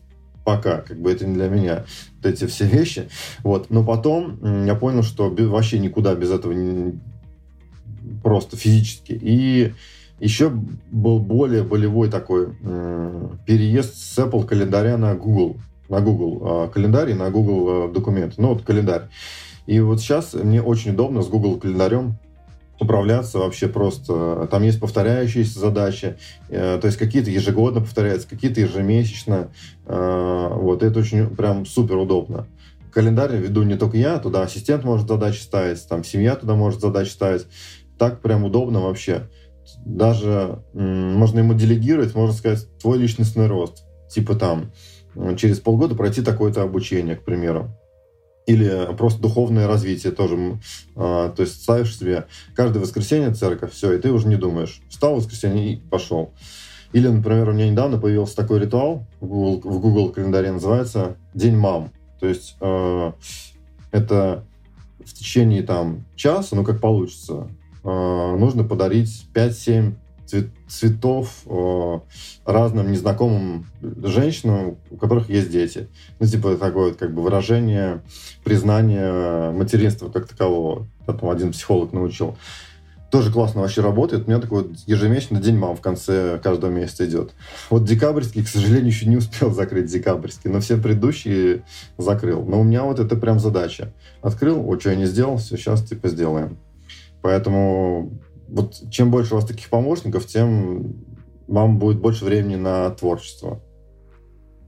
[0.44, 1.86] пока, как бы это не для меня,
[2.18, 3.10] вот эти все вещи.
[3.44, 3.70] Вот.
[3.70, 7.00] Но потом я понял, что вообще никуда без этого не,
[8.24, 9.18] просто физически.
[9.22, 9.74] И
[10.20, 15.58] еще был более болевой такой э, переезд с Apple календаря на Google.
[15.90, 18.36] На Google э, календарь и на Google э, документы.
[18.38, 19.10] Ну, вот календарь.
[19.66, 22.18] И вот сейчас мне очень удобно с Google календарем
[22.82, 24.48] управляться вообще просто.
[24.50, 26.18] Там есть повторяющиеся задачи,
[26.50, 29.50] э, то есть какие-то ежегодно повторяются, какие-то ежемесячно.
[29.86, 32.48] Э, вот это очень прям супер удобно.
[32.92, 37.10] Календарь веду не только я, туда ассистент может задачи ставить, там семья туда может задачи
[37.10, 37.46] ставить
[38.02, 39.30] так прям удобно вообще.
[39.86, 43.84] Даже можно ему делегировать, можно сказать, твой личностный рост.
[44.10, 44.72] Типа там,
[45.38, 47.70] через полгода пройти такое-то обучение, к примеру.
[48.48, 50.60] Или просто духовное развитие тоже.
[50.96, 54.82] А, то есть ставишь себе каждое воскресенье церковь, все, и ты уже не думаешь.
[54.90, 56.34] Встал в воскресенье и пошел.
[56.94, 61.56] Или, например, у меня недавно появился такой ритуал в Google, в Google календаре, называется День
[61.56, 61.92] мам.
[62.20, 63.12] То есть э,
[63.92, 64.44] это
[65.06, 67.48] в течение там часа, ну как получится,
[67.84, 69.96] нужно подарить 5-7
[70.68, 72.00] цветов э,
[72.46, 75.90] разным незнакомым женщинам, у которых есть дети.
[76.20, 78.02] Ну, типа такое вот как бы выражение
[78.44, 80.88] признания материнства как такового.
[81.08, 82.38] Я там один психолог научил.
[83.12, 84.26] Тоже классно вообще работает.
[84.26, 87.34] У меня такой вот ежемесячный день мам в конце каждого месяца идет.
[87.70, 91.64] Вот декабрьский, к сожалению, еще не успел закрыть декабрьский, но все предыдущие
[91.98, 92.46] закрыл.
[92.46, 93.92] Но у меня вот это прям задача.
[94.22, 96.58] Открыл, вот что я не сделал, все, сейчас типа сделаем.
[97.22, 100.96] Поэтому вот чем больше у вас таких помощников, тем
[101.48, 103.62] вам будет больше времени на творчество.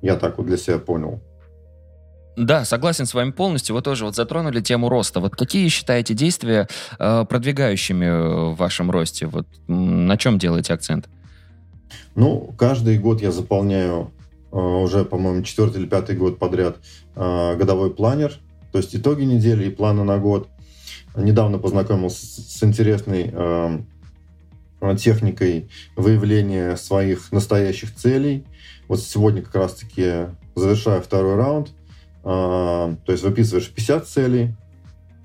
[0.02, 1.22] Я так вот для себя понял.
[2.36, 3.76] Да, согласен с вами полностью.
[3.76, 5.20] Вы тоже вот затронули тему роста.
[5.20, 9.28] Вот какие считаете действия э, продвигающими в вашем росте?
[9.28, 11.08] Вот на чем делаете акцент?
[12.16, 14.12] Ну, каждый год я заполняю
[14.52, 16.78] э, уже, по-моему, четвертый или пятый год подряд
[17.16, 18.34] э, годовой планер,
[18.72, 20.48] то есть итоги недели и планы на год
[21.16, 23.80] недавно познакомился с интересной э,
[24.98, 28.46] техникой выявления своих настоящих целей.
[28.88, 31.70] Вот сегодня как раз-таки завершаю второй раунд.
[32.24, 34.56] Э, то есть выписываешь 50 целей,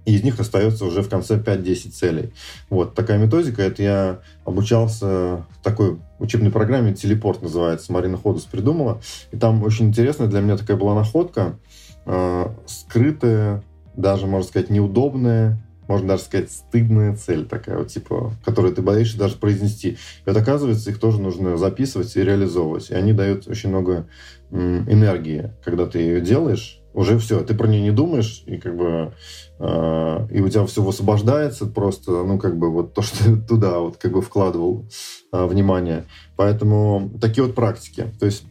[0.04, 2.32] и из них остается уже в конце 5-10 целей.
[2.70, 3.62] Вот такая методика.
[3.62, 7.92] Это я обучался в такой учебной программе «Телепорт» называется.
[7.92, 9.02] Марина Ходус придумала.
[9.32, 11.58] И там очень интересная для меня такая была находка.
[12.06, 13.62] Э, скрытая
[13.96, 15.58] даже, можно сказать, неудобная,
[15.88, 19.90] можно даже сказать, стыдная цель такая, вот, типа, которую ты боишься даже произнести.
[19.90, 22.90] И вот оказывается, их тоже нужно записывать и реализовывать.
[22.90, 24.06] И они дают очень много
[24.50, 26.80] энергии, когда ты ее делаешь.
[26.94, 29.12] Уже все, ты про нее не думаешь, и как бы
[29.58, 33.78] э, и у тебя все высвобождается просто, ну, как бы вот то, что ты туда
[33.78, 34.86] вот как бы вкладывал
[35.32, 36.06] э, внимание.
[36.36, 38.06] Поэтому такие вот практики.
[38.18, 38.44] То есть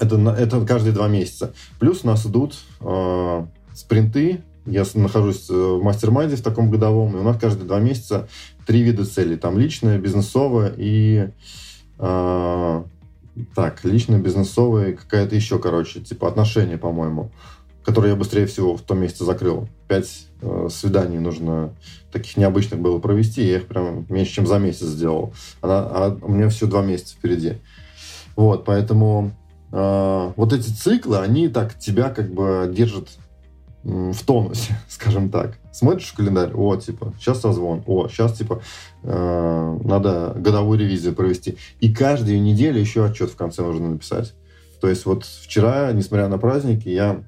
[0.00, 1.52] это, это каждые два месяца.
[1.78, 7.16] Плюс у нас идут э, спринты я нахожусь э, в mastermind е в таком годовом,
[7.16, 8.28] и у нас каждые два месяца
[8.66, 9.36] три вида целей.
[9.36, 11.30] Там личная, бизнесовая и...
[11.98, 12.84] Э,
[13.54, 17.30] так, личная, бизнесовая и какая-то еще, короче, типа отношения, по-моему,
[17.84, 19.68] которые я быстрее всего в том месяце закрыл.
[19.86, 21.74] Пять э, свиданий нужно
[22.12, 25.32] таких необычных было провести, я их прям меньше, чем за месяц сделал.
[25.60, 27.54] Она, а у меня все два месяца впереди.
[28.36, 29.32] Вот, поэтому
[29.72, 33.08] э, вот эти циклы, они так тебя как бы держат
[33.84, 35.58] в тонусе, скажем так.
[35.72, 38.62] Смотришь в календарь, о, типа, сейчас созвон, о, сейчас, типа,
[39.02, 41.56] э, надо годовую ревизию провести.
[41.80, 44.34] И каждую неделю еще отчет в конце нужно написать.
[44.80, 47.24] То есть вот вчера, несмотря на праздники, я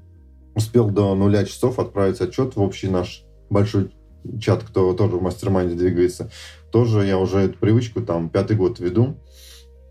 [0.55, 3.93] успел до нуля часов отправить отчет в общий наш большой
[4.41, 6.31] чат, кто тоже в мастер двигается.
[6.71, 9.17] Тоже я уже эту привычку там пятый год веду.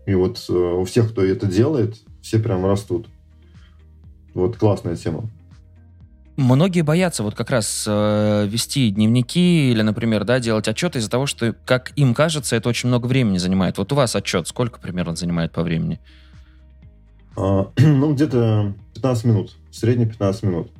[0.06, 3.08] И вот э, у всех, кто это делает, все прям растут.
[4.34, 5.28] Вот классная тема.
[6.40, 11.26] Многие боятся вот как раз э, вести дневники или, например, да, делать отчеты из-за того,
[11.26, 13.76] что, как им кажется, это очень много времени занимает.
[13.76, 16.00] Вот у вас отчет сколько примерно занимает по времени?
[17.36, 19.56] А, ну, где-то 15 минут.
[19.70, 20.70] В среднем 15 минут.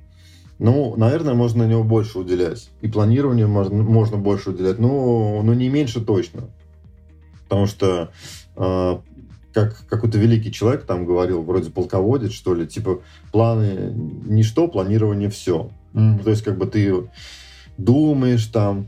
[0.59, 2.71] Ну, наверное, можно на него больше уделять.
[2.81, 6.45] И планированию можно, можно больше уделять, но, но не меньше точно.
[7.45, 8.13] Потому что
[8.57, 8.99] э,
[9.53, 13.01] как какой-то великий человек там говорил, вроде полководец, что ли, типа
[13.33, 13.93] планы
[14.25, 15.71] ничто, планирование все.
[15.93, 16.23] Mm.
[16.23, 17.11] То есть как бы ты
[17.77, 18.87] думаешь там,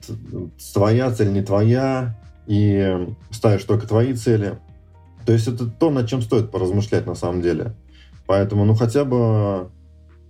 [0.73, 4.59] твоя цель не твоя, и ставишь только твои цели.
[5.25, 7.75] То есть это то, над чем стоит поразмышлять на самом деле.
[8.27, 9.71] Поэтому, ну, хотя бы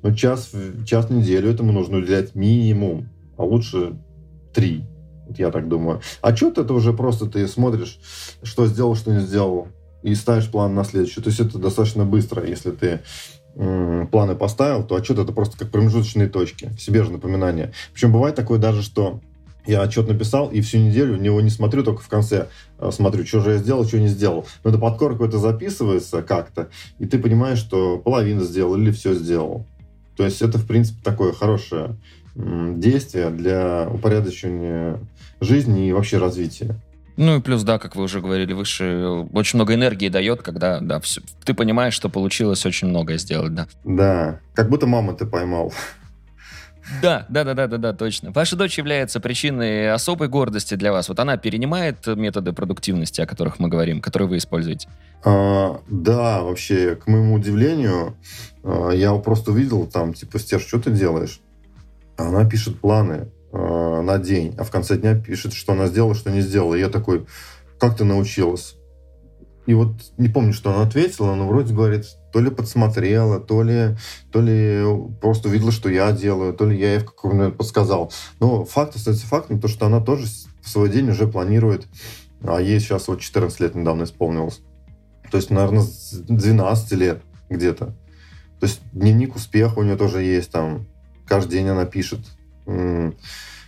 [0.03, 0.53] ну, час,
[0.87, 3.95] час в неделю этому нужно уделять минимум, а лучше
[4.53, 4.85] три.
[5.26, 6.01] Вот я так думаю.
[6.20, 7.99] А что это уже просто ты смотришь,
[8.43, 9.68] что сделал, что не сделал
[10.03, 11.20] и ставишь план на следующий.
[11.20, 12.46] То есть это достаточно быстро.
[12.46, 13.00] Если ты
[13.55, 17.72] планы поставил, то отчет это просто как промежуточные точки, себе же напоминание.
[17.92, 19.20] Причем бывает такое даже, что
[19.66, 22.48] я отчет написал, и всю неделю него не смотрю, только в конце
[22.78, 24.46] э, смотрю, что же я сделал, что не сделал.
[24.64, 29.14] Но это под корку это записывается как-то, и ты понимаешь, что половину сделал или все
[29.14, 29.64] сделал.
[30.16, 31.96] То есть это, в принципе, такое хорошее
[32.34, 34.98] действие для упорядочивания
[35.40, 36.76] жизни и вообще развития.
[37.16, 41.00] Ну и плюс, да, как вы уже говорили выше, очень много энергии дает, когда, да,
[41.00, 43.66] все, ты понимаешь, что получилось очень многое сделать, да.
[43.84, 45.72] Да, как будто мама ты поймал.
[47.00, 48.32] Да, да, да, да, да, да, точно.
[48.32, 51.08] Ваша дочь является причиной особой гордости для вас.
[51.08, 54.88] Вот она перенимает методы продуктивности, о которых мы говорим, которые вы используете.
[55.24, 58.16] А, да, вообще, к моему удивлению,
[58.64, 61.40] а, я просто увидел там, типа, Стеж, что ты делаешь?
[62.16, 66.30] Она пишет планы э, на день, а в конце дня пишет, что она сделала, что
[66.30, 66.74] не сделала.
[66.74, 67.26] И я такой,
[67.78, 68.76] как ты научилась?
[69.66, 73.96] И вот не помню, что она ответила, но вроде говорит, то ли подсмотрела, то ли,
[74.32, 74.82] то ли
[75.20, 78.12] просто увидела, что я делаю, то ли я ей в каком-то подсказал.
[78.40, 80.26] Но факт остается фактом, то, что она тоже
[80.62, 81.86] в свой день уже планирует,
[82.42, 84.61] а ей сейчас вот 14 лет недавно исполнилось.
[85.30, 87.86] То есть, наверное, с 12 лет где-то.
[87.86, 90.86] То есть дневник успеха у нее тоже есть там.
[91.26, 92.20] Каждый день она пишет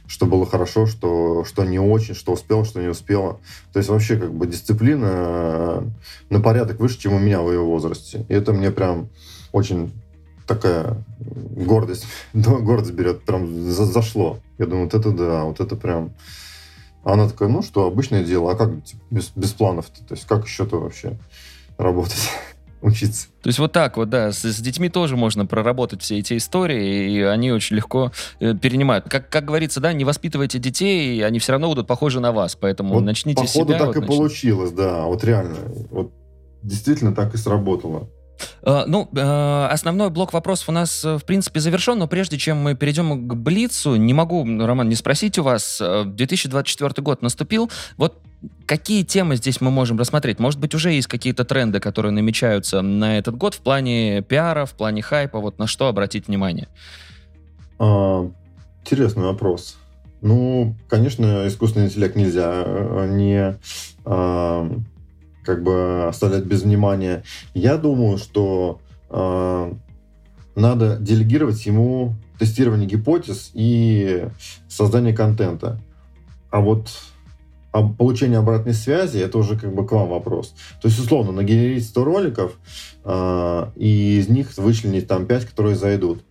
[0.07, 3.41] что было хорошо, что, что не очень, что успел, что не успела.
[3.73, 5.83] То есть вообще как бы дисциплина э,
[6.31, 8.27] на порядок выше, чем у меня в ее возрасте.
[8.29, 9.09] И это мне прям
[9.53, 9.93] очень
[10.47, 14.39] такая гордость, гордость берет, прям за, зашло.
[14.59, 16.13] Я думаю, вот это да, вот это прям...
[17.03, 20.05] Она такая, ну что, обычное дело, а как типа, без, без планов-то?
[20.05, 21.19] То есть как еще-то вообще
[21.77, 22.31] работать?
[22.85, 23.29] учиться.
[23.43, 27.13] То есть вот так вот, да, с, с детьми тоже можно проработать все эти истории,
[27.13, 29.07] и они очень легко э, перенимают.
[29.09, 32.57] Как, как говорится, да, не воспитывайте детей, и они все равно будут похожи на вас,
[32.57, 33.79] поэтому вот начните походу себя.
[33.79, 34.19] так вот, и начните.
[34.19, 35.57] получилось, да, вот реально,
[35.91, 36.13] вот
[36.63, 38.09] действительно так и сработало.
[38.63, 42.59] Uh, ну, uh, основной блок вопросов у нас, uh, в принципе, завершен, но прежде чем
[42.59, 48.21] мы перейдем к Блицу, не могу, Роман, не спросить у вас, 2024 год наступил, вот
[48.67, 50.39] какие темы здесь мы можем рассмотреть?
[50.39, 54.73] Может быть, уже есть какие-то тренды, которые намечаются на этот год в плане пиара, в
[54.73, 56.69] плане хайпа, вот на что обратить внимание?
[57.79, 58.31] А,
[58.83, 59.77] интересный вопрос.
[60.21, 62.65] Ну, конечно, искусственный интеллект нельзя
[63.09, 63.59] не
[64.05, 64.71] а,
[65.45, 67.23] как бы оставлять без внимания.
[67.55, 68.81] Я думаю, что
[69.11, 69.73] э,
[70.57, 74.29] надо делегировать ему тестирование гипотез и
[74.69, 75.81] создание контента.
[76.51, 76.89] А вот
[77.99, 80.55] получение обратной связи, это уже как бы к вам вопрос.
[80.81, 82.53] То есть, условно, нагенерить 100 роликов,
[83.05, 86.25] э, и из них вычленить там 5, которые зайдут.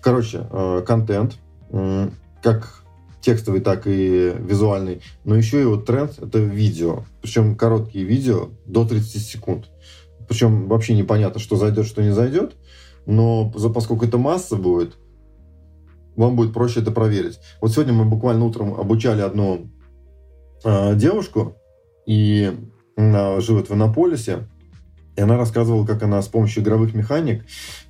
[0.00, 1.36] Короче, э, контент,
[1.70, 2.08] э,
[2.42, 2.77] как
[3.28, 7.04] текстовый, так и визуальный, но еще и вот тренд— это видео.
[7.20, 9.66] Причем короткие видео до 30 секунд.
[10.26, 12.56] Причем вообще непонятно, что зайдет, что не зайдет,
[13.04, 14.96] но поскольку это масса будет,
[16.16, 17.38] вам будет проще это проверить.
[17.60, 19.68] Вот сегодня мы буквально утром обучали одну
[20.64, 21.58] э, девушку,
[22.06, 22.50] и
[22.96, 24.48] она живет в Иннополисе,
[25.16, 27.44] и она рассказывала, как она с помощью игровых механик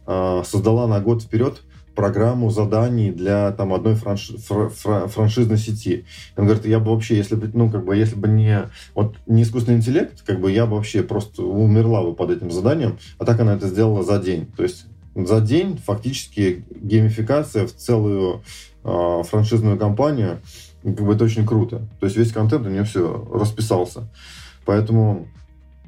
[0.05, 1.63] э, создала на год вперед
[1.99, 4.31] программу заданий для там одной франш...
[4.39, 5.09] фра...
[5.09, 6.05] франшизной сети.
[6.37, 9.43] Он говорит, я бы вообще, если бы, ну, как бы, если бы не, вот, не
[9.43, 13.41] искусственный интеллект, как бы я бы вообще просто умерла бы под этим заданием, а так
[13.41, 14.47] она это сделала за день.
[14.57, 14.87] То есть
[15.17, 18.43] за день фактически геймификация в целую
[18.85, 20.39] э, франшизную компанию
[20.85, 21.79] как бы это очень круто.
[21.99, 24.09] То есть весь контент у нее все расписался.
[24.65, 25.27] Поэтому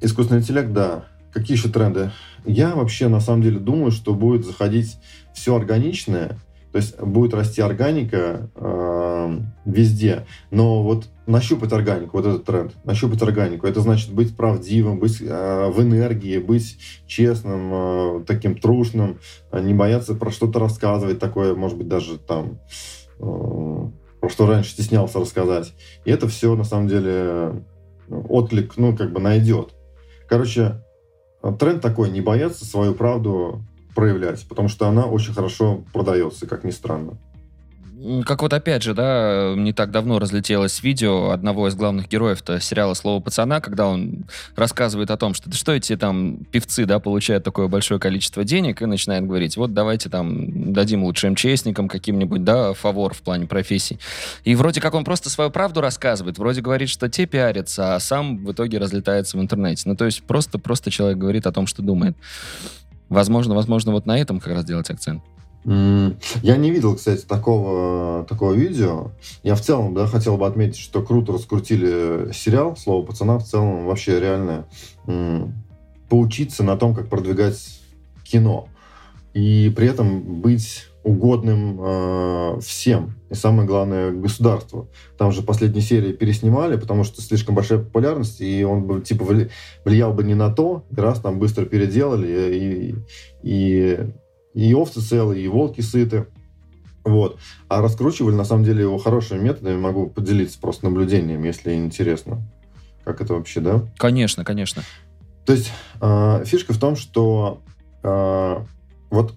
[0.00, 1.04] искусственный интеллект, да.
[1.32, 2.10] Какие еще тренды?
[2.44, 4.98] Я вообще на самом деле думаю, что будет заходить
[5.32, 6.38] все органичное,
[6.72, 10.26] то есть будет расти органика э, везде.
[10.50, 15.70] Но вот нащупать органику, вот этот тренд, нащупать органику, это значит быть правдивым, быть э,
[15.70, 19.18] в энергии, быть честным, э, таким трушным,
[19.52, 22.60] не бояться про что-то рассказывать, такое, может быть, даже там
[23.18, 23.88] э,
[24.20, 25.72] про что раньше стеснялся рассказать.
[26.04, 27.64] И это все, на самом деле,
[28.08, 29.74] отклик, ну, как бы найдет.
[30.28, 30.82] Короче,
[31.59, 33.62] тренд такой, не бояться свою правду
[33.95, 37.18] проявлять, потому что она очень хорошо продается, как ни странно.
[38.24, 42.94] Как вот опять же, да, не так давно разлетелось видео одного из главных героев-то сериала
[42.94, 44.24] «Слово пацана», когда он
[44.57, 48.86] рассказывает о том, что, что эти там певцы, да, получают такое большое количество денег и
[48.86, 53.98] начинает говорить, вот давайте там дадим лучшим МЧСникам каким-нибудь, да, фавор в плане профессий.
[54.44, 58.44] И вроде как он просто свою правду рассказывает, вроде говорит, что те пиарятся, а сам
[58.44, 59.82] в итоге разлетается в интернете.
[59.84, 62.16] Ну, то есть просто-просто человек говорит о том, что думает.
[63.11, 65.22] Возможно, возможно, вот на этом как раз делать акцент.
[65.64, 69.11] Я не видел, кстати, такого, такого видео.
[69.42, 73.38] Я в целом, да, хотел бы отметить, что круто раскрутили сериал «Слово пацана».
[73.38, 74.66] В целом вообще реально
[76.08, 77.80] поучиться на том, как продвигать
[78.24, 78.68] кино.
[79.34, 83.14] И при этом быть угодным э, всем.
[83.30, 84.88] И самое главное, государству.
[85.16, 89.24] Там же последние серии переснимали, потому что слишком большая популярность, и он бы, типа,
[89.84, 92.94] влиял бы не на то, раз там быстро переделали, и,
[93.42, 93.98] и
[94.55, 96.26] и овцы целые, и волки сыты.
[97.05, 97.38] Вот.
[97.68, 99.76] А раскручивали, на самом деле, его хорошими методами.
[99.76, 102.42] Могу поделиться просто наблюдением, если интересно.
[103.05, 103.82] Как это вообще, да?
[103.96, 104.82] Конечно, конечно.
[105.46, 107.62] То есть э, фишка в том, что
[108.03, 108.64] э,
[109.11, 109.34] вот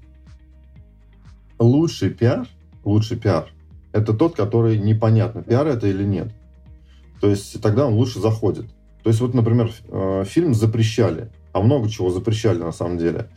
[1.58, 2.48] лучший пиар,
[2.84, 3.48] лучший пиар,
[3.94, 6.32] это тот, который непонятно, пиар это или нет.
[7.22, 8.66] То есть тогда он лучше заходит.
[9.04, 13.30] То есть вот, например, э, фильм запрещали, а много чего запрещали на самом деле.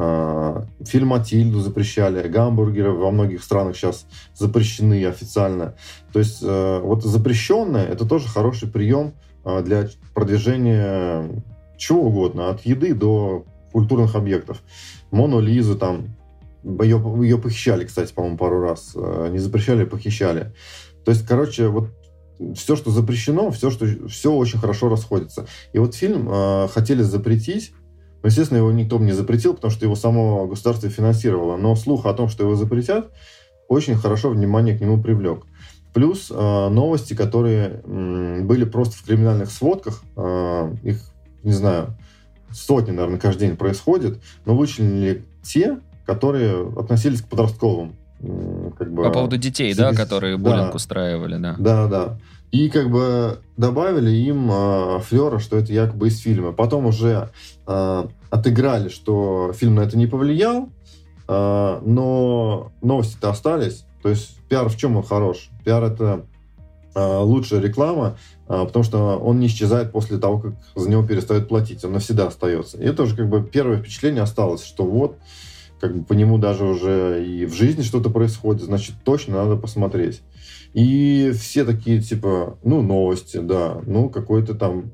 [0.00, 5.74] А, фильм «Матильду» запрещали, гамбургеры во многих странах сейчас запрещены официально.
[6.12, 11.42] То есть э, вот запрещенное– это тоже хороший прием а, для продвижения
[11.76, 14.62] чего угодно, от еды до культурных объектов.
[15.10, 16.16] Мону Лизу там,
[16.62, 18.92] ее, ее похищали, кстати, по-моему, пару раз.
[18.94, 20.52] Э, не запрещали, а похищали.
[21.04, 21.90] То есть, короче, вот
[22.54, 25.48] все, что запрещено, все, что, все очень хорошо расходится.
[25.72, 27.72] И вот фильм э, хотели запретить,
[28.22, 31.56] но, естественно, его никто бы не запретил, потому что его само государство финансировало.
[31.56, 33.10] Но слух о том, что его запретят,
[33.68, 35.44] очень хорошо внимание к нему привлек.
[35.94, 41.00] Плюс э, новости, которые э, были просто в криминальных сводках, э, их,
[41.42, 41.96] не знаю,
[42.50, 47.96] сотни, наверное, каждый день происходит, но вычленили те, которые относились к подростковым.
[48.78, 51.54] Как бы, По поводу детей, да, которые буллинг да, устраивали, да.
[51.58, 52.18] Да, да.
[52.50, 56.52] И как бы добавили им э, флера, что это якобы из фильма.
[56.52, 57.30] Потом уже
[57.66, 60.70] э, отыграли, что фильм на это не повлиял,
[61.28, 63.84] э, но новости-то остались.
[64.02, 65.50] То есть пиар в чем он хорош?
[65.64, 66.24] Пиар это
[66.94, 68.16] лучшая реклама,
[68.48, 71.84] потому что он не исчезает после того, как за него перестают платить.
[71.84, 72.76] Он навсегда остается.
[72.78, 75.16] И это уже как бы первое впечатление осталось, что вот
[75.80, 80.22] как бы по нему даже уже и в жизни что-то происходит, значит, точно надо посмотреть.
[80.74, 84.90] И все такие, типа, ну, новости, да, ну, какой-то там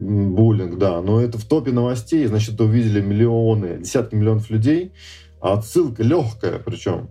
[0.00, 4.92] буллинг, да, но это в топе новостей, значит, увидели миллионы, десятки миллионов людей,
[5.40, 7.08] а отсылка легкая, причем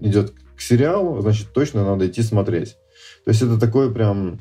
[0.00, 2.76] идет к сериалу, значит, точно надо идти смотреть.
[3.24, 4.38] То есть это такое прям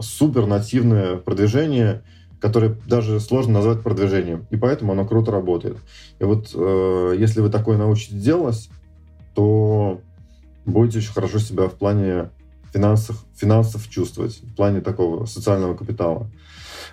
[0.00, 2.02] супер нативное продвижение
[2.40, 4.46] которое даже сложно назвать продвижением.
[4.50, 5.76] И поэтому оно круто работает.
[6.18, 8.70] И вот э, если вы такое научитесь делать,
[9.34, 10.00] то
[10.64, 12.30] будете очень хорошо себя в плане
[12.72, 16.30] финансов, финансов чувствовать, в плане такого социального капитала.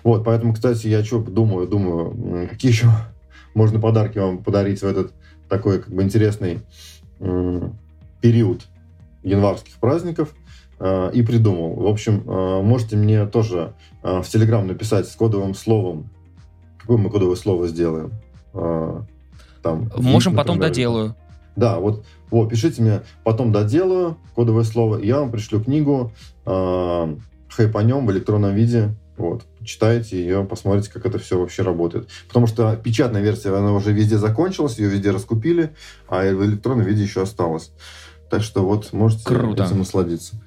[0.04, 2.88] Вот, поэтому, кстати, я что думаю, думаю, какие еще
[3.54, 5.12] можно подарки вам подарить в этот
[5.48, 6.60] такой как бы интересный
[8.20, 8.62] период
[9.22, 10.34] январских праздников
[10.80, 11.74] э, и придумал.
[11.74, 16.10] В общем, э, можете мне тоже э, в Телеграм написать с кодовым словом,
[16.78, 18.12] какое мы кодовое слово сделаем.
[19.62, 21.14] Там, Можем вид, потом доделаю.
[21.56, 26.12] Да, вот, вот, пишите мне, потом доделаю кодовое слово, я вам пришлю книгу
[26.46, 27.16] э,
[27.48, 28.94] хайпанем в электронном виде.
[29.16, 32.08] Вот, читайте ее, посмотрите, как это все вообще работает.
[32.28, 35.74] Потому что печатная версия, она уже везде закончилась, ее везде раскупили,
[36.08, 37.72] а в электронном виде еще осталась.
[38.30, 39.64] Так что вот можете Круто.
[39.64, 40.40] этим насладиться.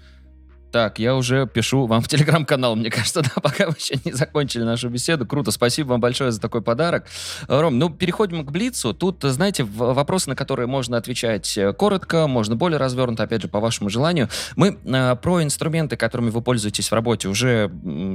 [0.72, 4.64] Так, я уже пишу вам в телеграм-канал, мне кажется, да, пока вы еще не закончили
[4.64, 5.26] нашу беседу.
[5.26, 7.06] Круто, спасибо вам большое за такой подарок.
[7.48, 8.94] Ром, ну, переходим к Блицу.
[8.94, 13.60] Тут, знаете, вопросы, на которые можно отвечать э, коротко, можно более развернуто, опять же, по
[13.60, 14.30] вашему желанию.
[14.56, 17.70] Мы э, про инструменты, которыми вы пользуетесь в работе, уже,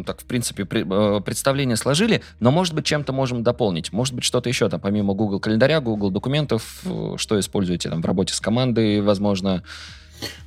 [0.06, 3.92] так, в принципе, при, э, представление сложили, но, может быть, чем-то можем дополнить.
[3.92, 8.06] Может быть, что-то еще, там, помимо Google календаря, Google документов, э, что используете там в
[8.06, 9.62] работе с командой, возможно?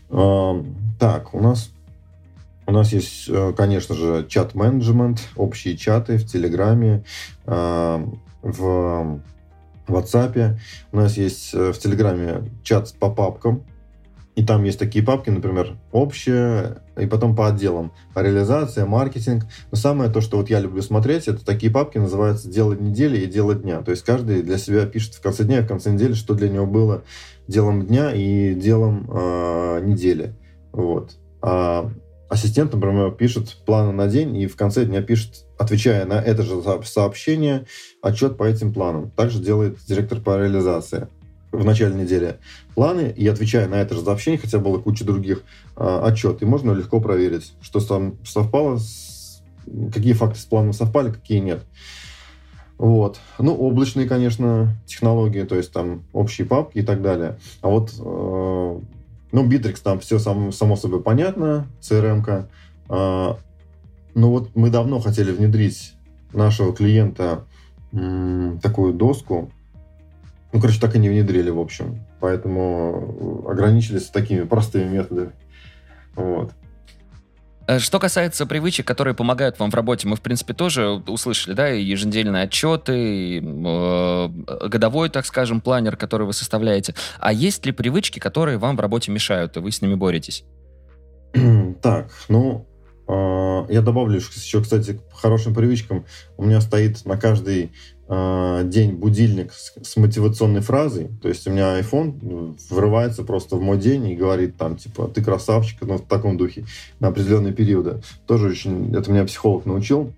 [0.10, 1.70] Так, у нас
[2.70, 7.04] у нас есть, э, конечно же, чат-менеджмент, общие чаты в Телеграме,
[7.48, 8.06] э,
[8.44, 9.22] в
[9.88, 10.60] WhatsApp.
[10.92, 13.64] У нас есть э, в Телеграме чат по папкам,
[14.36, 17.92] и там есть такие папки, например, общие, и потом по отделам.
[18.14, 19.46] Реализация, маркетинг.
[19.72, 23.26] Но самое то, что вот я люблю смотреть, это такие папки называются «Дело недели» и
[23.26, 23.82] «Дело дня».
[23.82, 26.50] То есть каждый для себя пишет в конце дня и в конце недели, что для
[26.50, 27.02] него было
[27.48, 30.36] делом дня и делом э, недели.
[30.72, 31.16] Вот.
[31.42, 31.90] А
[32.30, 36.62] ассистент, например, пишет планы на день и в конце дня пишет, отвечая на это же
[36.86, 37.66] сообщение,
[38.02, 39.12] отчет по этим планам.
[39.12, 41.08] Также делает директор по реализации
[41.52, 42.38] в начале недели
[42.76, 45.44] планы и отвечая на это же сообщение, хотя было куча других
[45.76, 49.42] э, отчет, и можно легко проверить, что там совпало, с,
[49.92, 51.66] какие факты с планом совпали, какие нет.
[52.78, 53.20] Вот.
[53.40, 57.38] Ну, облачные, конечно, технологии, то есть там общие папки и так далее.
[57.62, 58.80] А вот э,
[59.32, 62.50] ну, Bittrex там все само, само собой понятно, CRM-ка.
[62.88, 63.38] А,
[64.16, 65.94] но вот мы давно хотели внедрить
[66.34, 67.46] нашего клиента
[68.62, 69.52] такую доску.
[70.52, 72.00] Ну, короче, так и не внедрили, в общем.
[72.20, 75.32] Поэтому ограничились такими простыми методами.
[76.16, 76.52] Вот.
[77.70, 81.72] Э, что касается привычек, которые помогают вам в работе, мы, в принципе, тоже услышали, да,
[81.72, 84.30] и еженедельные отчеты, и, э,
[84.68, 86.96] годовой, так скажем, планер, который вы составляете.
[87.20, 90.44] А есть ли привычки, которые вам в работе мешают, и вы с ними боретесь?
[91.84, 92.66] Так, ну,
[93.08, 96.06] э, я добавлю еще, кстати, к хорошим привычкам.
[96.38, 97.72] У меня стоит на каждый
[98.10, 101.10] э, день будильник с, с мотивационной фразой.
[101.22, 105.24] То есть у меня iPhone врывается просто в мой день и говорит там, типа, ты
[105.24, 106.66] красавчик, ну, в таком духе,
[107.00, 108.02] на определенные периоды.
[108.26, 110.12] Тоже очень, это меня психолог научил,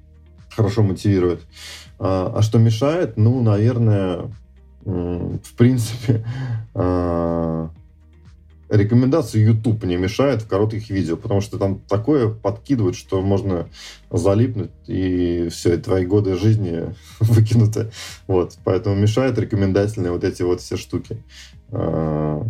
[0.49, 1.41] хорошо мотивирует.
[1.99, 3.17] А, а что мешает?
[3.17, 4.31] Ну, наверное,
[4.83, 6.25] в принципе,
[6.73, 7.69] а,
[8.71, 13.67] рекомендации YouTube не мешает в коротких видео, потому что там такое подкидывают, что можно
[14.09, 17.91] залипнуть, и все, и твои годы жизни выкинуты.
[18.27, 21.21] Вот, поэтому мешают рекомендательные вот эти вот все штуки.
[21.69, 22.47] А,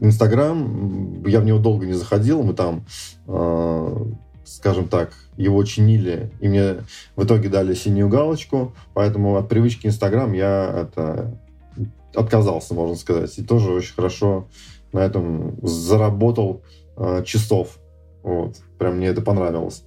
[0.00, 2.84] Инстаграм, я в него долго не заходил, мы там,
[3.28, 4.04] а,
[4.44, 6.78] скажем так, его чинили, и мне
[7.14, 11.38] в итоге дали синюю галочку, поэтому от привычки Инстаграм я это
[12.14, 14.48] отказался, можно сказать, и тоже очень хорошо
[14.92, 16.62] на этом заработал
[16.96, 17.78] э, часов.
[18.22, 18.56] Вот.
[18.78, 19.84] Прям мне это понравилось.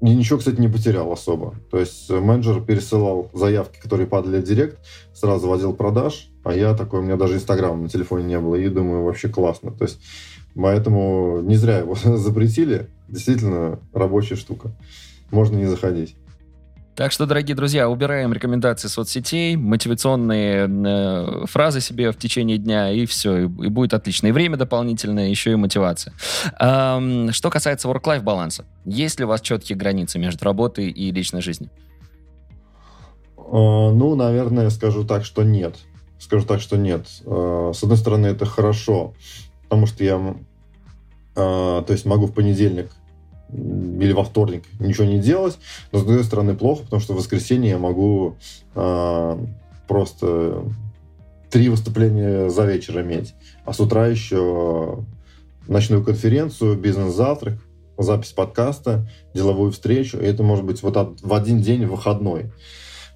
[0.00, 1.54] И ничего, кстати, не потерял особо.
[1.70, 4.78] То есть э, менеджер пересылал заявки, которые падали в директ,
[5.12, 8.68] сразу водил продаж, а я такой, у меня даже Инстаграма на телефоне не было, и
[8.68, 9.72] думаю, вообще классно.
[9.72, 10.00] То есть
[10.54, 12.88] поэтому не зря его запретили.
[13.08, 14.70] Действительно рабочая штука.
[15.30, 16.16] Можно не заходить.
[16.96, 23.06] Так что, дорогие друзья, убираем рекомендации соцсетей, мотивационные э, фразы себе в течение дня, и
[23.06, 24.26] все, и, и будет отлично.
[24.26, 26.12] И время дополнительное, еще и мотивация.
[26.58, 31.40] Эм, что касается work-life баланса, есть ли у вас четкие границы между работой и личной
[31.40, 31.70] жизнью?
[33.36, 35.76] Э, ну, наверное, скажу так, что нет.
[36.18, 37.06] Скажу так, что нет.
[37.24, 39.14] Э, с одной стороны, это хорошо,
[39.62, 40.34] потому что я, э,
[41.34, 42.90] то есть, могу в понедельник
[43.52, 45.58] или во вторник ничего не делать,
[45.92, 48.36] но с другой стороны плохо, потому что в воскресенье я могу
[48.74, 49.38] э,
[49.88, 50.64] просто
[51.50, 53.34] три выступления за вечер иметь,
[53.64, 55.04] а с утра еще
[55.66, 57.58] ночную конференцию, бизнес-завтрак,
[57.98, 62.52] запись подкаста, деловую встречу, и это может быть вот от, в один день выходной.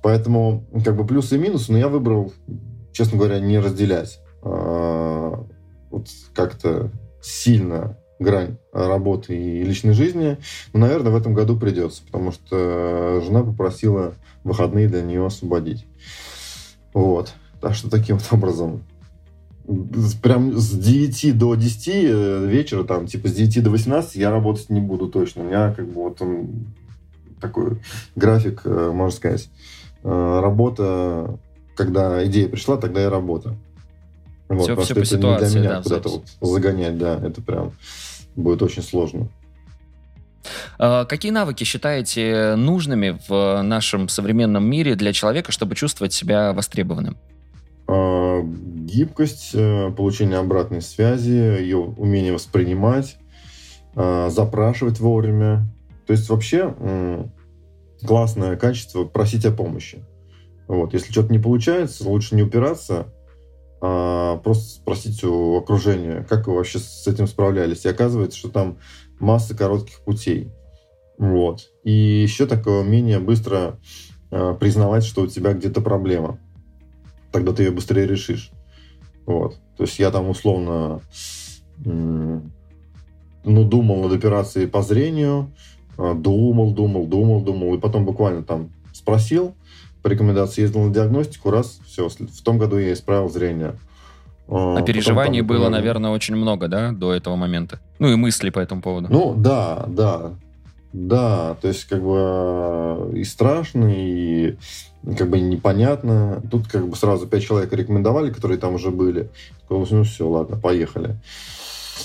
[0.03, 2.32] Поэтому как бы плюсы и минусы, но я выбрал,
[2.93, 5.43] честно говоря, не разделять а,
[5.91, 6.91] вот как-то
[7.22, 10.39] сильно грань работы и личной жизни.
[10.73, 15.87] Но, наверное, в этом году придется, потому что жена попросила выходные для нее освободить.
[16.93, 17.35] Вот.
[17.61, 18.83] Так что таким вот образом
[20.23, 24.69] прям с 9 до 10 э, вечера, там, типа, с 9 до 18 я работать
[24.69, 25.43] не буду точно.
[25.43, 26.67] У меня, как бы, вот он
[27.41, 27.79] такой
[28.15, 29.49] график, э, можно сказать.
[30.03, 31.39] Э, работа,
[31.77, 33.57] когда идея пришла, тогда и работа.
[34.49, 37.72] Вот, все, все по ситуации, не для меня да, куда-то вот загонять, да, это прям
[38.36, 39.28] будет очень сложно.
[40.78, 47.16] А, какие навыки считаете нужными в нашем современном мире для человека, чтобы чувствовать себя востребованным?
[47.86, 53.16] А, гибкость, э, получение обратной связи, ее умение воспринимать,
[53.95, 55.66] а, запрашивать вовремя.
[56.07, 56.74] То есть вообще
[58.05, 60.05] классное качество просить о помощи.
[60.68, 60.92] Вот.
[60.92, 63.07] Если что-то не получается, лучше не упираться,
[64.43, 67.85] просто спросить у окружения, как вы вообще с этим справлялись.
[67.85, 68.78] И оказывается, что там
[69.18, 70.51] масса коротких путей.
[71.18, 71.70] Вот.
[71.85, 73.78] И еще такое умение быстро
[74.30, 76.39] э, признавать, что у тебя где-то проблема.
[77.32, 78.51] Тогда ты ее быстрее решишь.
[79.26, 79.57] Вот.
[79.76, 81.01] То есть я там условно
[83.45, 85.53] ну, думал над операцией по зрению,
[85.97, 89.55] а, думал, думал, думал, думал, и потом буквально там спросил,
[90.05, 93.75] по рекомендации ездил на диагностику, раз, все, в том году я исправил зрение.
[94.49, 97.81] А, переживаний там, было, наверное, очень много, да, до этого момента?
[97.99, 99.09] Ну и мысли по этому поводу.
[99.11, 100.33] Ну, да, да.
[100.93, 104.57] Да, то есть как бы и страшно, и
[105.17, 106.43] как бы непонятно.
[106.51, 109.31] Тут как бы сразу пять человек рекомендовали, которые там уже были.
[109.71, 111.17] Ну все, ладно, поехали.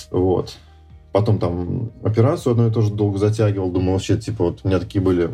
[0.10, 0.58] Вот.
[1.12, 3.70] Потом там операцию одну и тоже долго затягивал.
[3.72, 5.32] Думал, вообще, типа, вот у меня такие были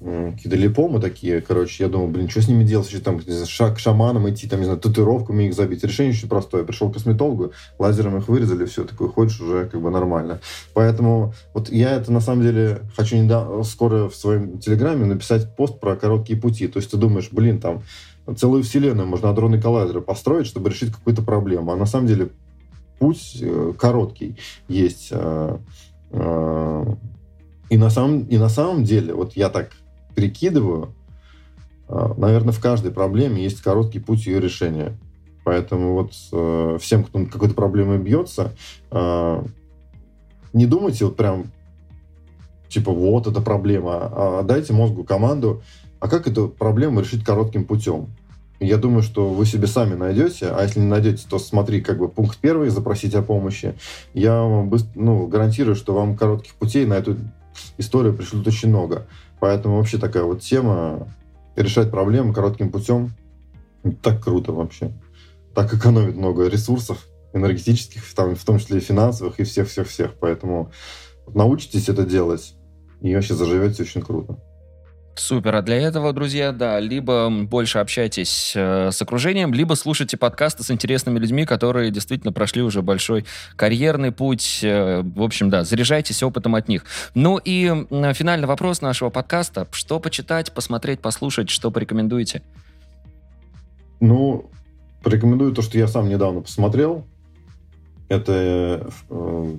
[0.00, 3.78] какие-то липомы такие, короче, я думал, блин, что с ними делать, еще там шаг к
[3.80, 5.82] шаманам идти, там, не знаю, татуировками их забить.
[5.82, 6.62] Решение очень простое.
[6.64, 10.40] Пришел к косметологу, лазером их вырезали, все, такое, ходишь уже как бы нормально.
[10.72, 15.80] Поэтому вот я это на самом деле хочу недавно, скоро в своем телеграме написать пост
[15.80, 16.68] про короткие пути.
[16.68, 17.82] То есть ты думаешь, блин, там
[18.36, 21.72] целую вселенную можно адронные коллайдеры построить, чтобы решить какую-то проблему.
[21.72, 22.28] А на самом деле
[23.00, 24.36] путь э, короткий
[24.68, 25.08] есть.
[25.10, 25.56] Э,
[26.12, 26.94] э,
[27.70, 29.70] и на самом, и на самом деле, вот я так
[30.18, 30.94] прикидываю,
[31.86, 34.98] а, наверное, в каждой проблеме есть короткий путь ее решения.
[35.44, 38.52] Поэтому вот э, всем, кто какой-то проблемой бьется,
[38.90, 39.42] э,
[40.52, 41.52] не думайте вот прям,
[42.68, 45.62] типа, вот эта проблема, а дайте мозгу команду,
[46.00, 48.08] а как эту проблему решить коротким путем?
[48.58, 52.08] Я думаю, что вы себе сами найдете, а если не найдете, то смотри, как бы
[52.08, 53.74] пункт первый, запросить о помощи.
[54.14, 57.16] Я вам быстро, ну, гарантирую, что вам коротких путей на эту
[57.78, 59.06] историю пришлют очень много.
[59.40, 61.08] Поэтому вообще такая вот тема
[61.56, 63.12] решать проблемы коротким путем
[64.02, 64.92] так круто вообще.
[65.54, 70.14] Так экономит много ресурсов энергетических, там, в том числе и финансовых, и всех-всех-всех.
[70.20, 70.72] Поэтому
[71.26, 72.54] научитесь это делать,
[73.00, 74.38] и вообще заживете очень круто.
[75.18, 75.56] Супер.
[75.56, 80.70] А для этого, друзья, да, либо больше общайтесь э, с окружением, либо слушайте подкасты с
[80.70, 83.24] интересными людьми, которые действительно прошли уже большой
[83.56, 84.60] карьерный путь.
[84.62, 86.84] Э, в общем, да, заряжайтесь опытом от них.
[87.14, 89.66] Ну и э, финальный вопрос нашего подкаста.
[89.72, 92.42] Что почитать, посмотреть, послушать, что порекомендуете?
[94.00, 94.48] Ну,
[95.02, 97.04] порекомендую то, что я сам недавно посмотрел.
[98.08, 98.88] Это...
[99.10, 99.54] Э,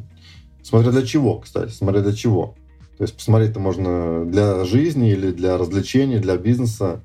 [0.64, 2.56] смотря для чего, кстати, смотря для чего.
[3.00, 7.00] То есть посмотреть-то можно для жизни или для развлечений, для бизнеса.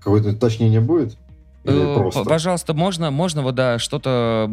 [0.00, 1.16] Какое-то уточнение будет?
[1.64, 2.24] Э, просто?
[2.24, 4.50] Пожалуйста, можно, можно вот, да, что-то,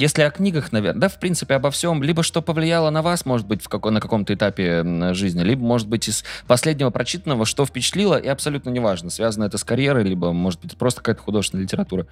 [0.00, 3.46] если о книгах, наверное, да, в принципе, обо всем, либо что повлияло на вас, может
[3.46, 8.16] быть, в какой, на каком-то этапе жизни, либо, может быть, из последнего прочитанного, что впечатлило,
[8.16, 12.06] и абсолютно неважно, связано это с карьерой, либо, может быть, просто какая-то художественная литература.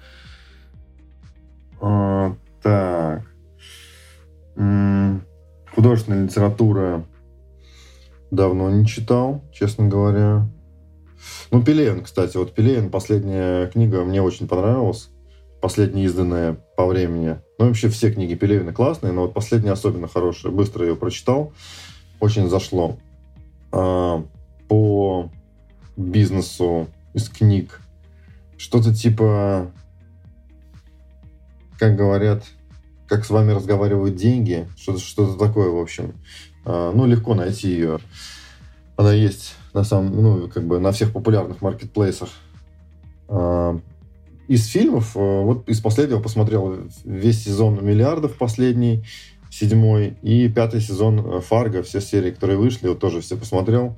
[1.81, 3.23] А, так.
[4.55, 5.23] М-м,
[5.73, 7.05] художественная литература
[8.31, 10.47] Давно не читал, честно говоря.
[11.51, 12.37] Ну, Пелевин, кстати.
[12.37, 15.09] Вот Пелевин, последняя книга мне очень понравилась.
[15.61, 17.37] Последняя изданная по времени.
[17.59, 20.51] Ну, вообще все книги Пелевина классные, но вот последняя особенно хорошая.
[20.51, 21.53] Быстро ее прочитал.
[22.19, 22.97] Очень зашло.
[23.71, 24.25] А,
[24.67, 25.29] по
[25.97, 27.81] бизнесу из книг.
[28.57, 29.71] Что-то типа,
[31.77, 32.45] как говорят,
[33.07, 34.67] как с вами разговаривают деньги.
[34.77, 36.13] Что-то что такое, в общем.
[36.65, 37.99] А, ну, легко найти ее.
[38.97, 42.29] Она есть на самом, ну, как бы на всех популярных маркетплейсах.
[43.27, 43.79] А,
[44.47, 49.03] из фильмов, э, вот из последнего посмотрел весь сезон «Миллиардов» последний.
[49.49, 53.97] седьмой, и пятый сезон Фарго, все серии, которые вышли, вот тоже все посмотрел.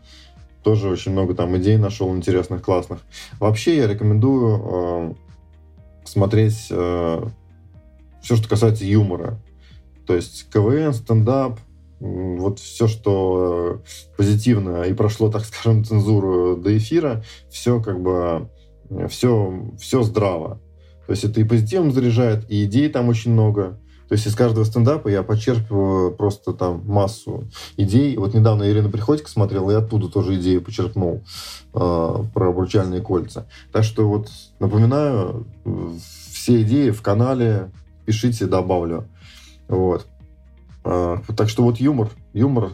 [0.64, 3.02] Тоже очень много там идей нашел интересных, классных.
[3.40, 5.14] Вообще я рекомендую э,
[6.06, 7.24] смотреть э,
[8.22, 9.38] все, что касается юмора.
[10.08, 11.60] То есть КВН, стендап,
[12.04, 18.50] вот все, что э, позитивно и прошло, так скажем, цензуру до эфира, все как бы,
[19.08, 20.60] все, все здраво.
[21.06, 23.80] То есть это и позитивом заряжает, и идей там очень много.
[24.10, 27.46] То есть из каждого стендапа я почерпываю просто там массу
[27.78, 28.18] идей.
[28.18, 31.24] Вот недавно Ирина Приходько смотрела, и оттуда тоже идею почерпнул
[31.74, 31.78] э,
[32.34, 33.48] про обручальные кольца.
[33.72, 34.30] Так что вот
[34.60, 35.48] напоминаю,
[36.34, 37.72] все идеи в канале,
[38.06, 39.08] пишите, добавлю.
[39.70, 40.06] Вот.
[40.84, 42.72] Э, так что вот юмор, юмор,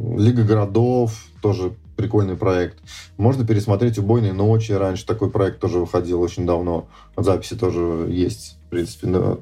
[0.00, 2.78] Лига городов, тоже прикольный проект.
[3.16, 4.72] Можно пересмотреть «Убойные ночи».
[4.72, 6.88] Раньше такой проект тоже выходил очень давно.
[7.16, 9.38] Записи тоже есть, в принципе, на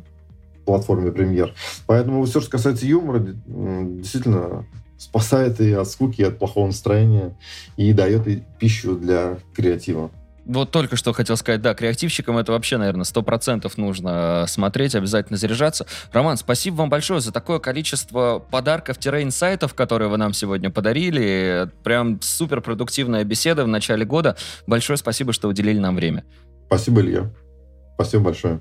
[0.64, 1.54] платформе премьер.
[1.86, 4.64] Поэтому все, что касается юмора, действительно
[4.96, 7.36] спасает и от скуки, и от плохого настроения,
[7.76, 10.10] и дает и пищу для креатива.
[10.44, 14.94] Вот только что хотел сказать, да, креативщикам это вообще, наверное, сто процентов нужно э, смотреть,
[14.94, 15.86] обязательно заряжаться.
[16.12, 21.70] Роман, спасибо вам большое за такое количество подарков-инсайтов, которые вы нам сегодня подарили.
[21.82, 24.36] Прям супер продуктивная беседа в начале года.
[24.66, 26.24] Большое спасибо, что уделили нам время.
[26.66, 27.30] Спасибо, Илья.
[27.94, 28.60] Спасибо большое.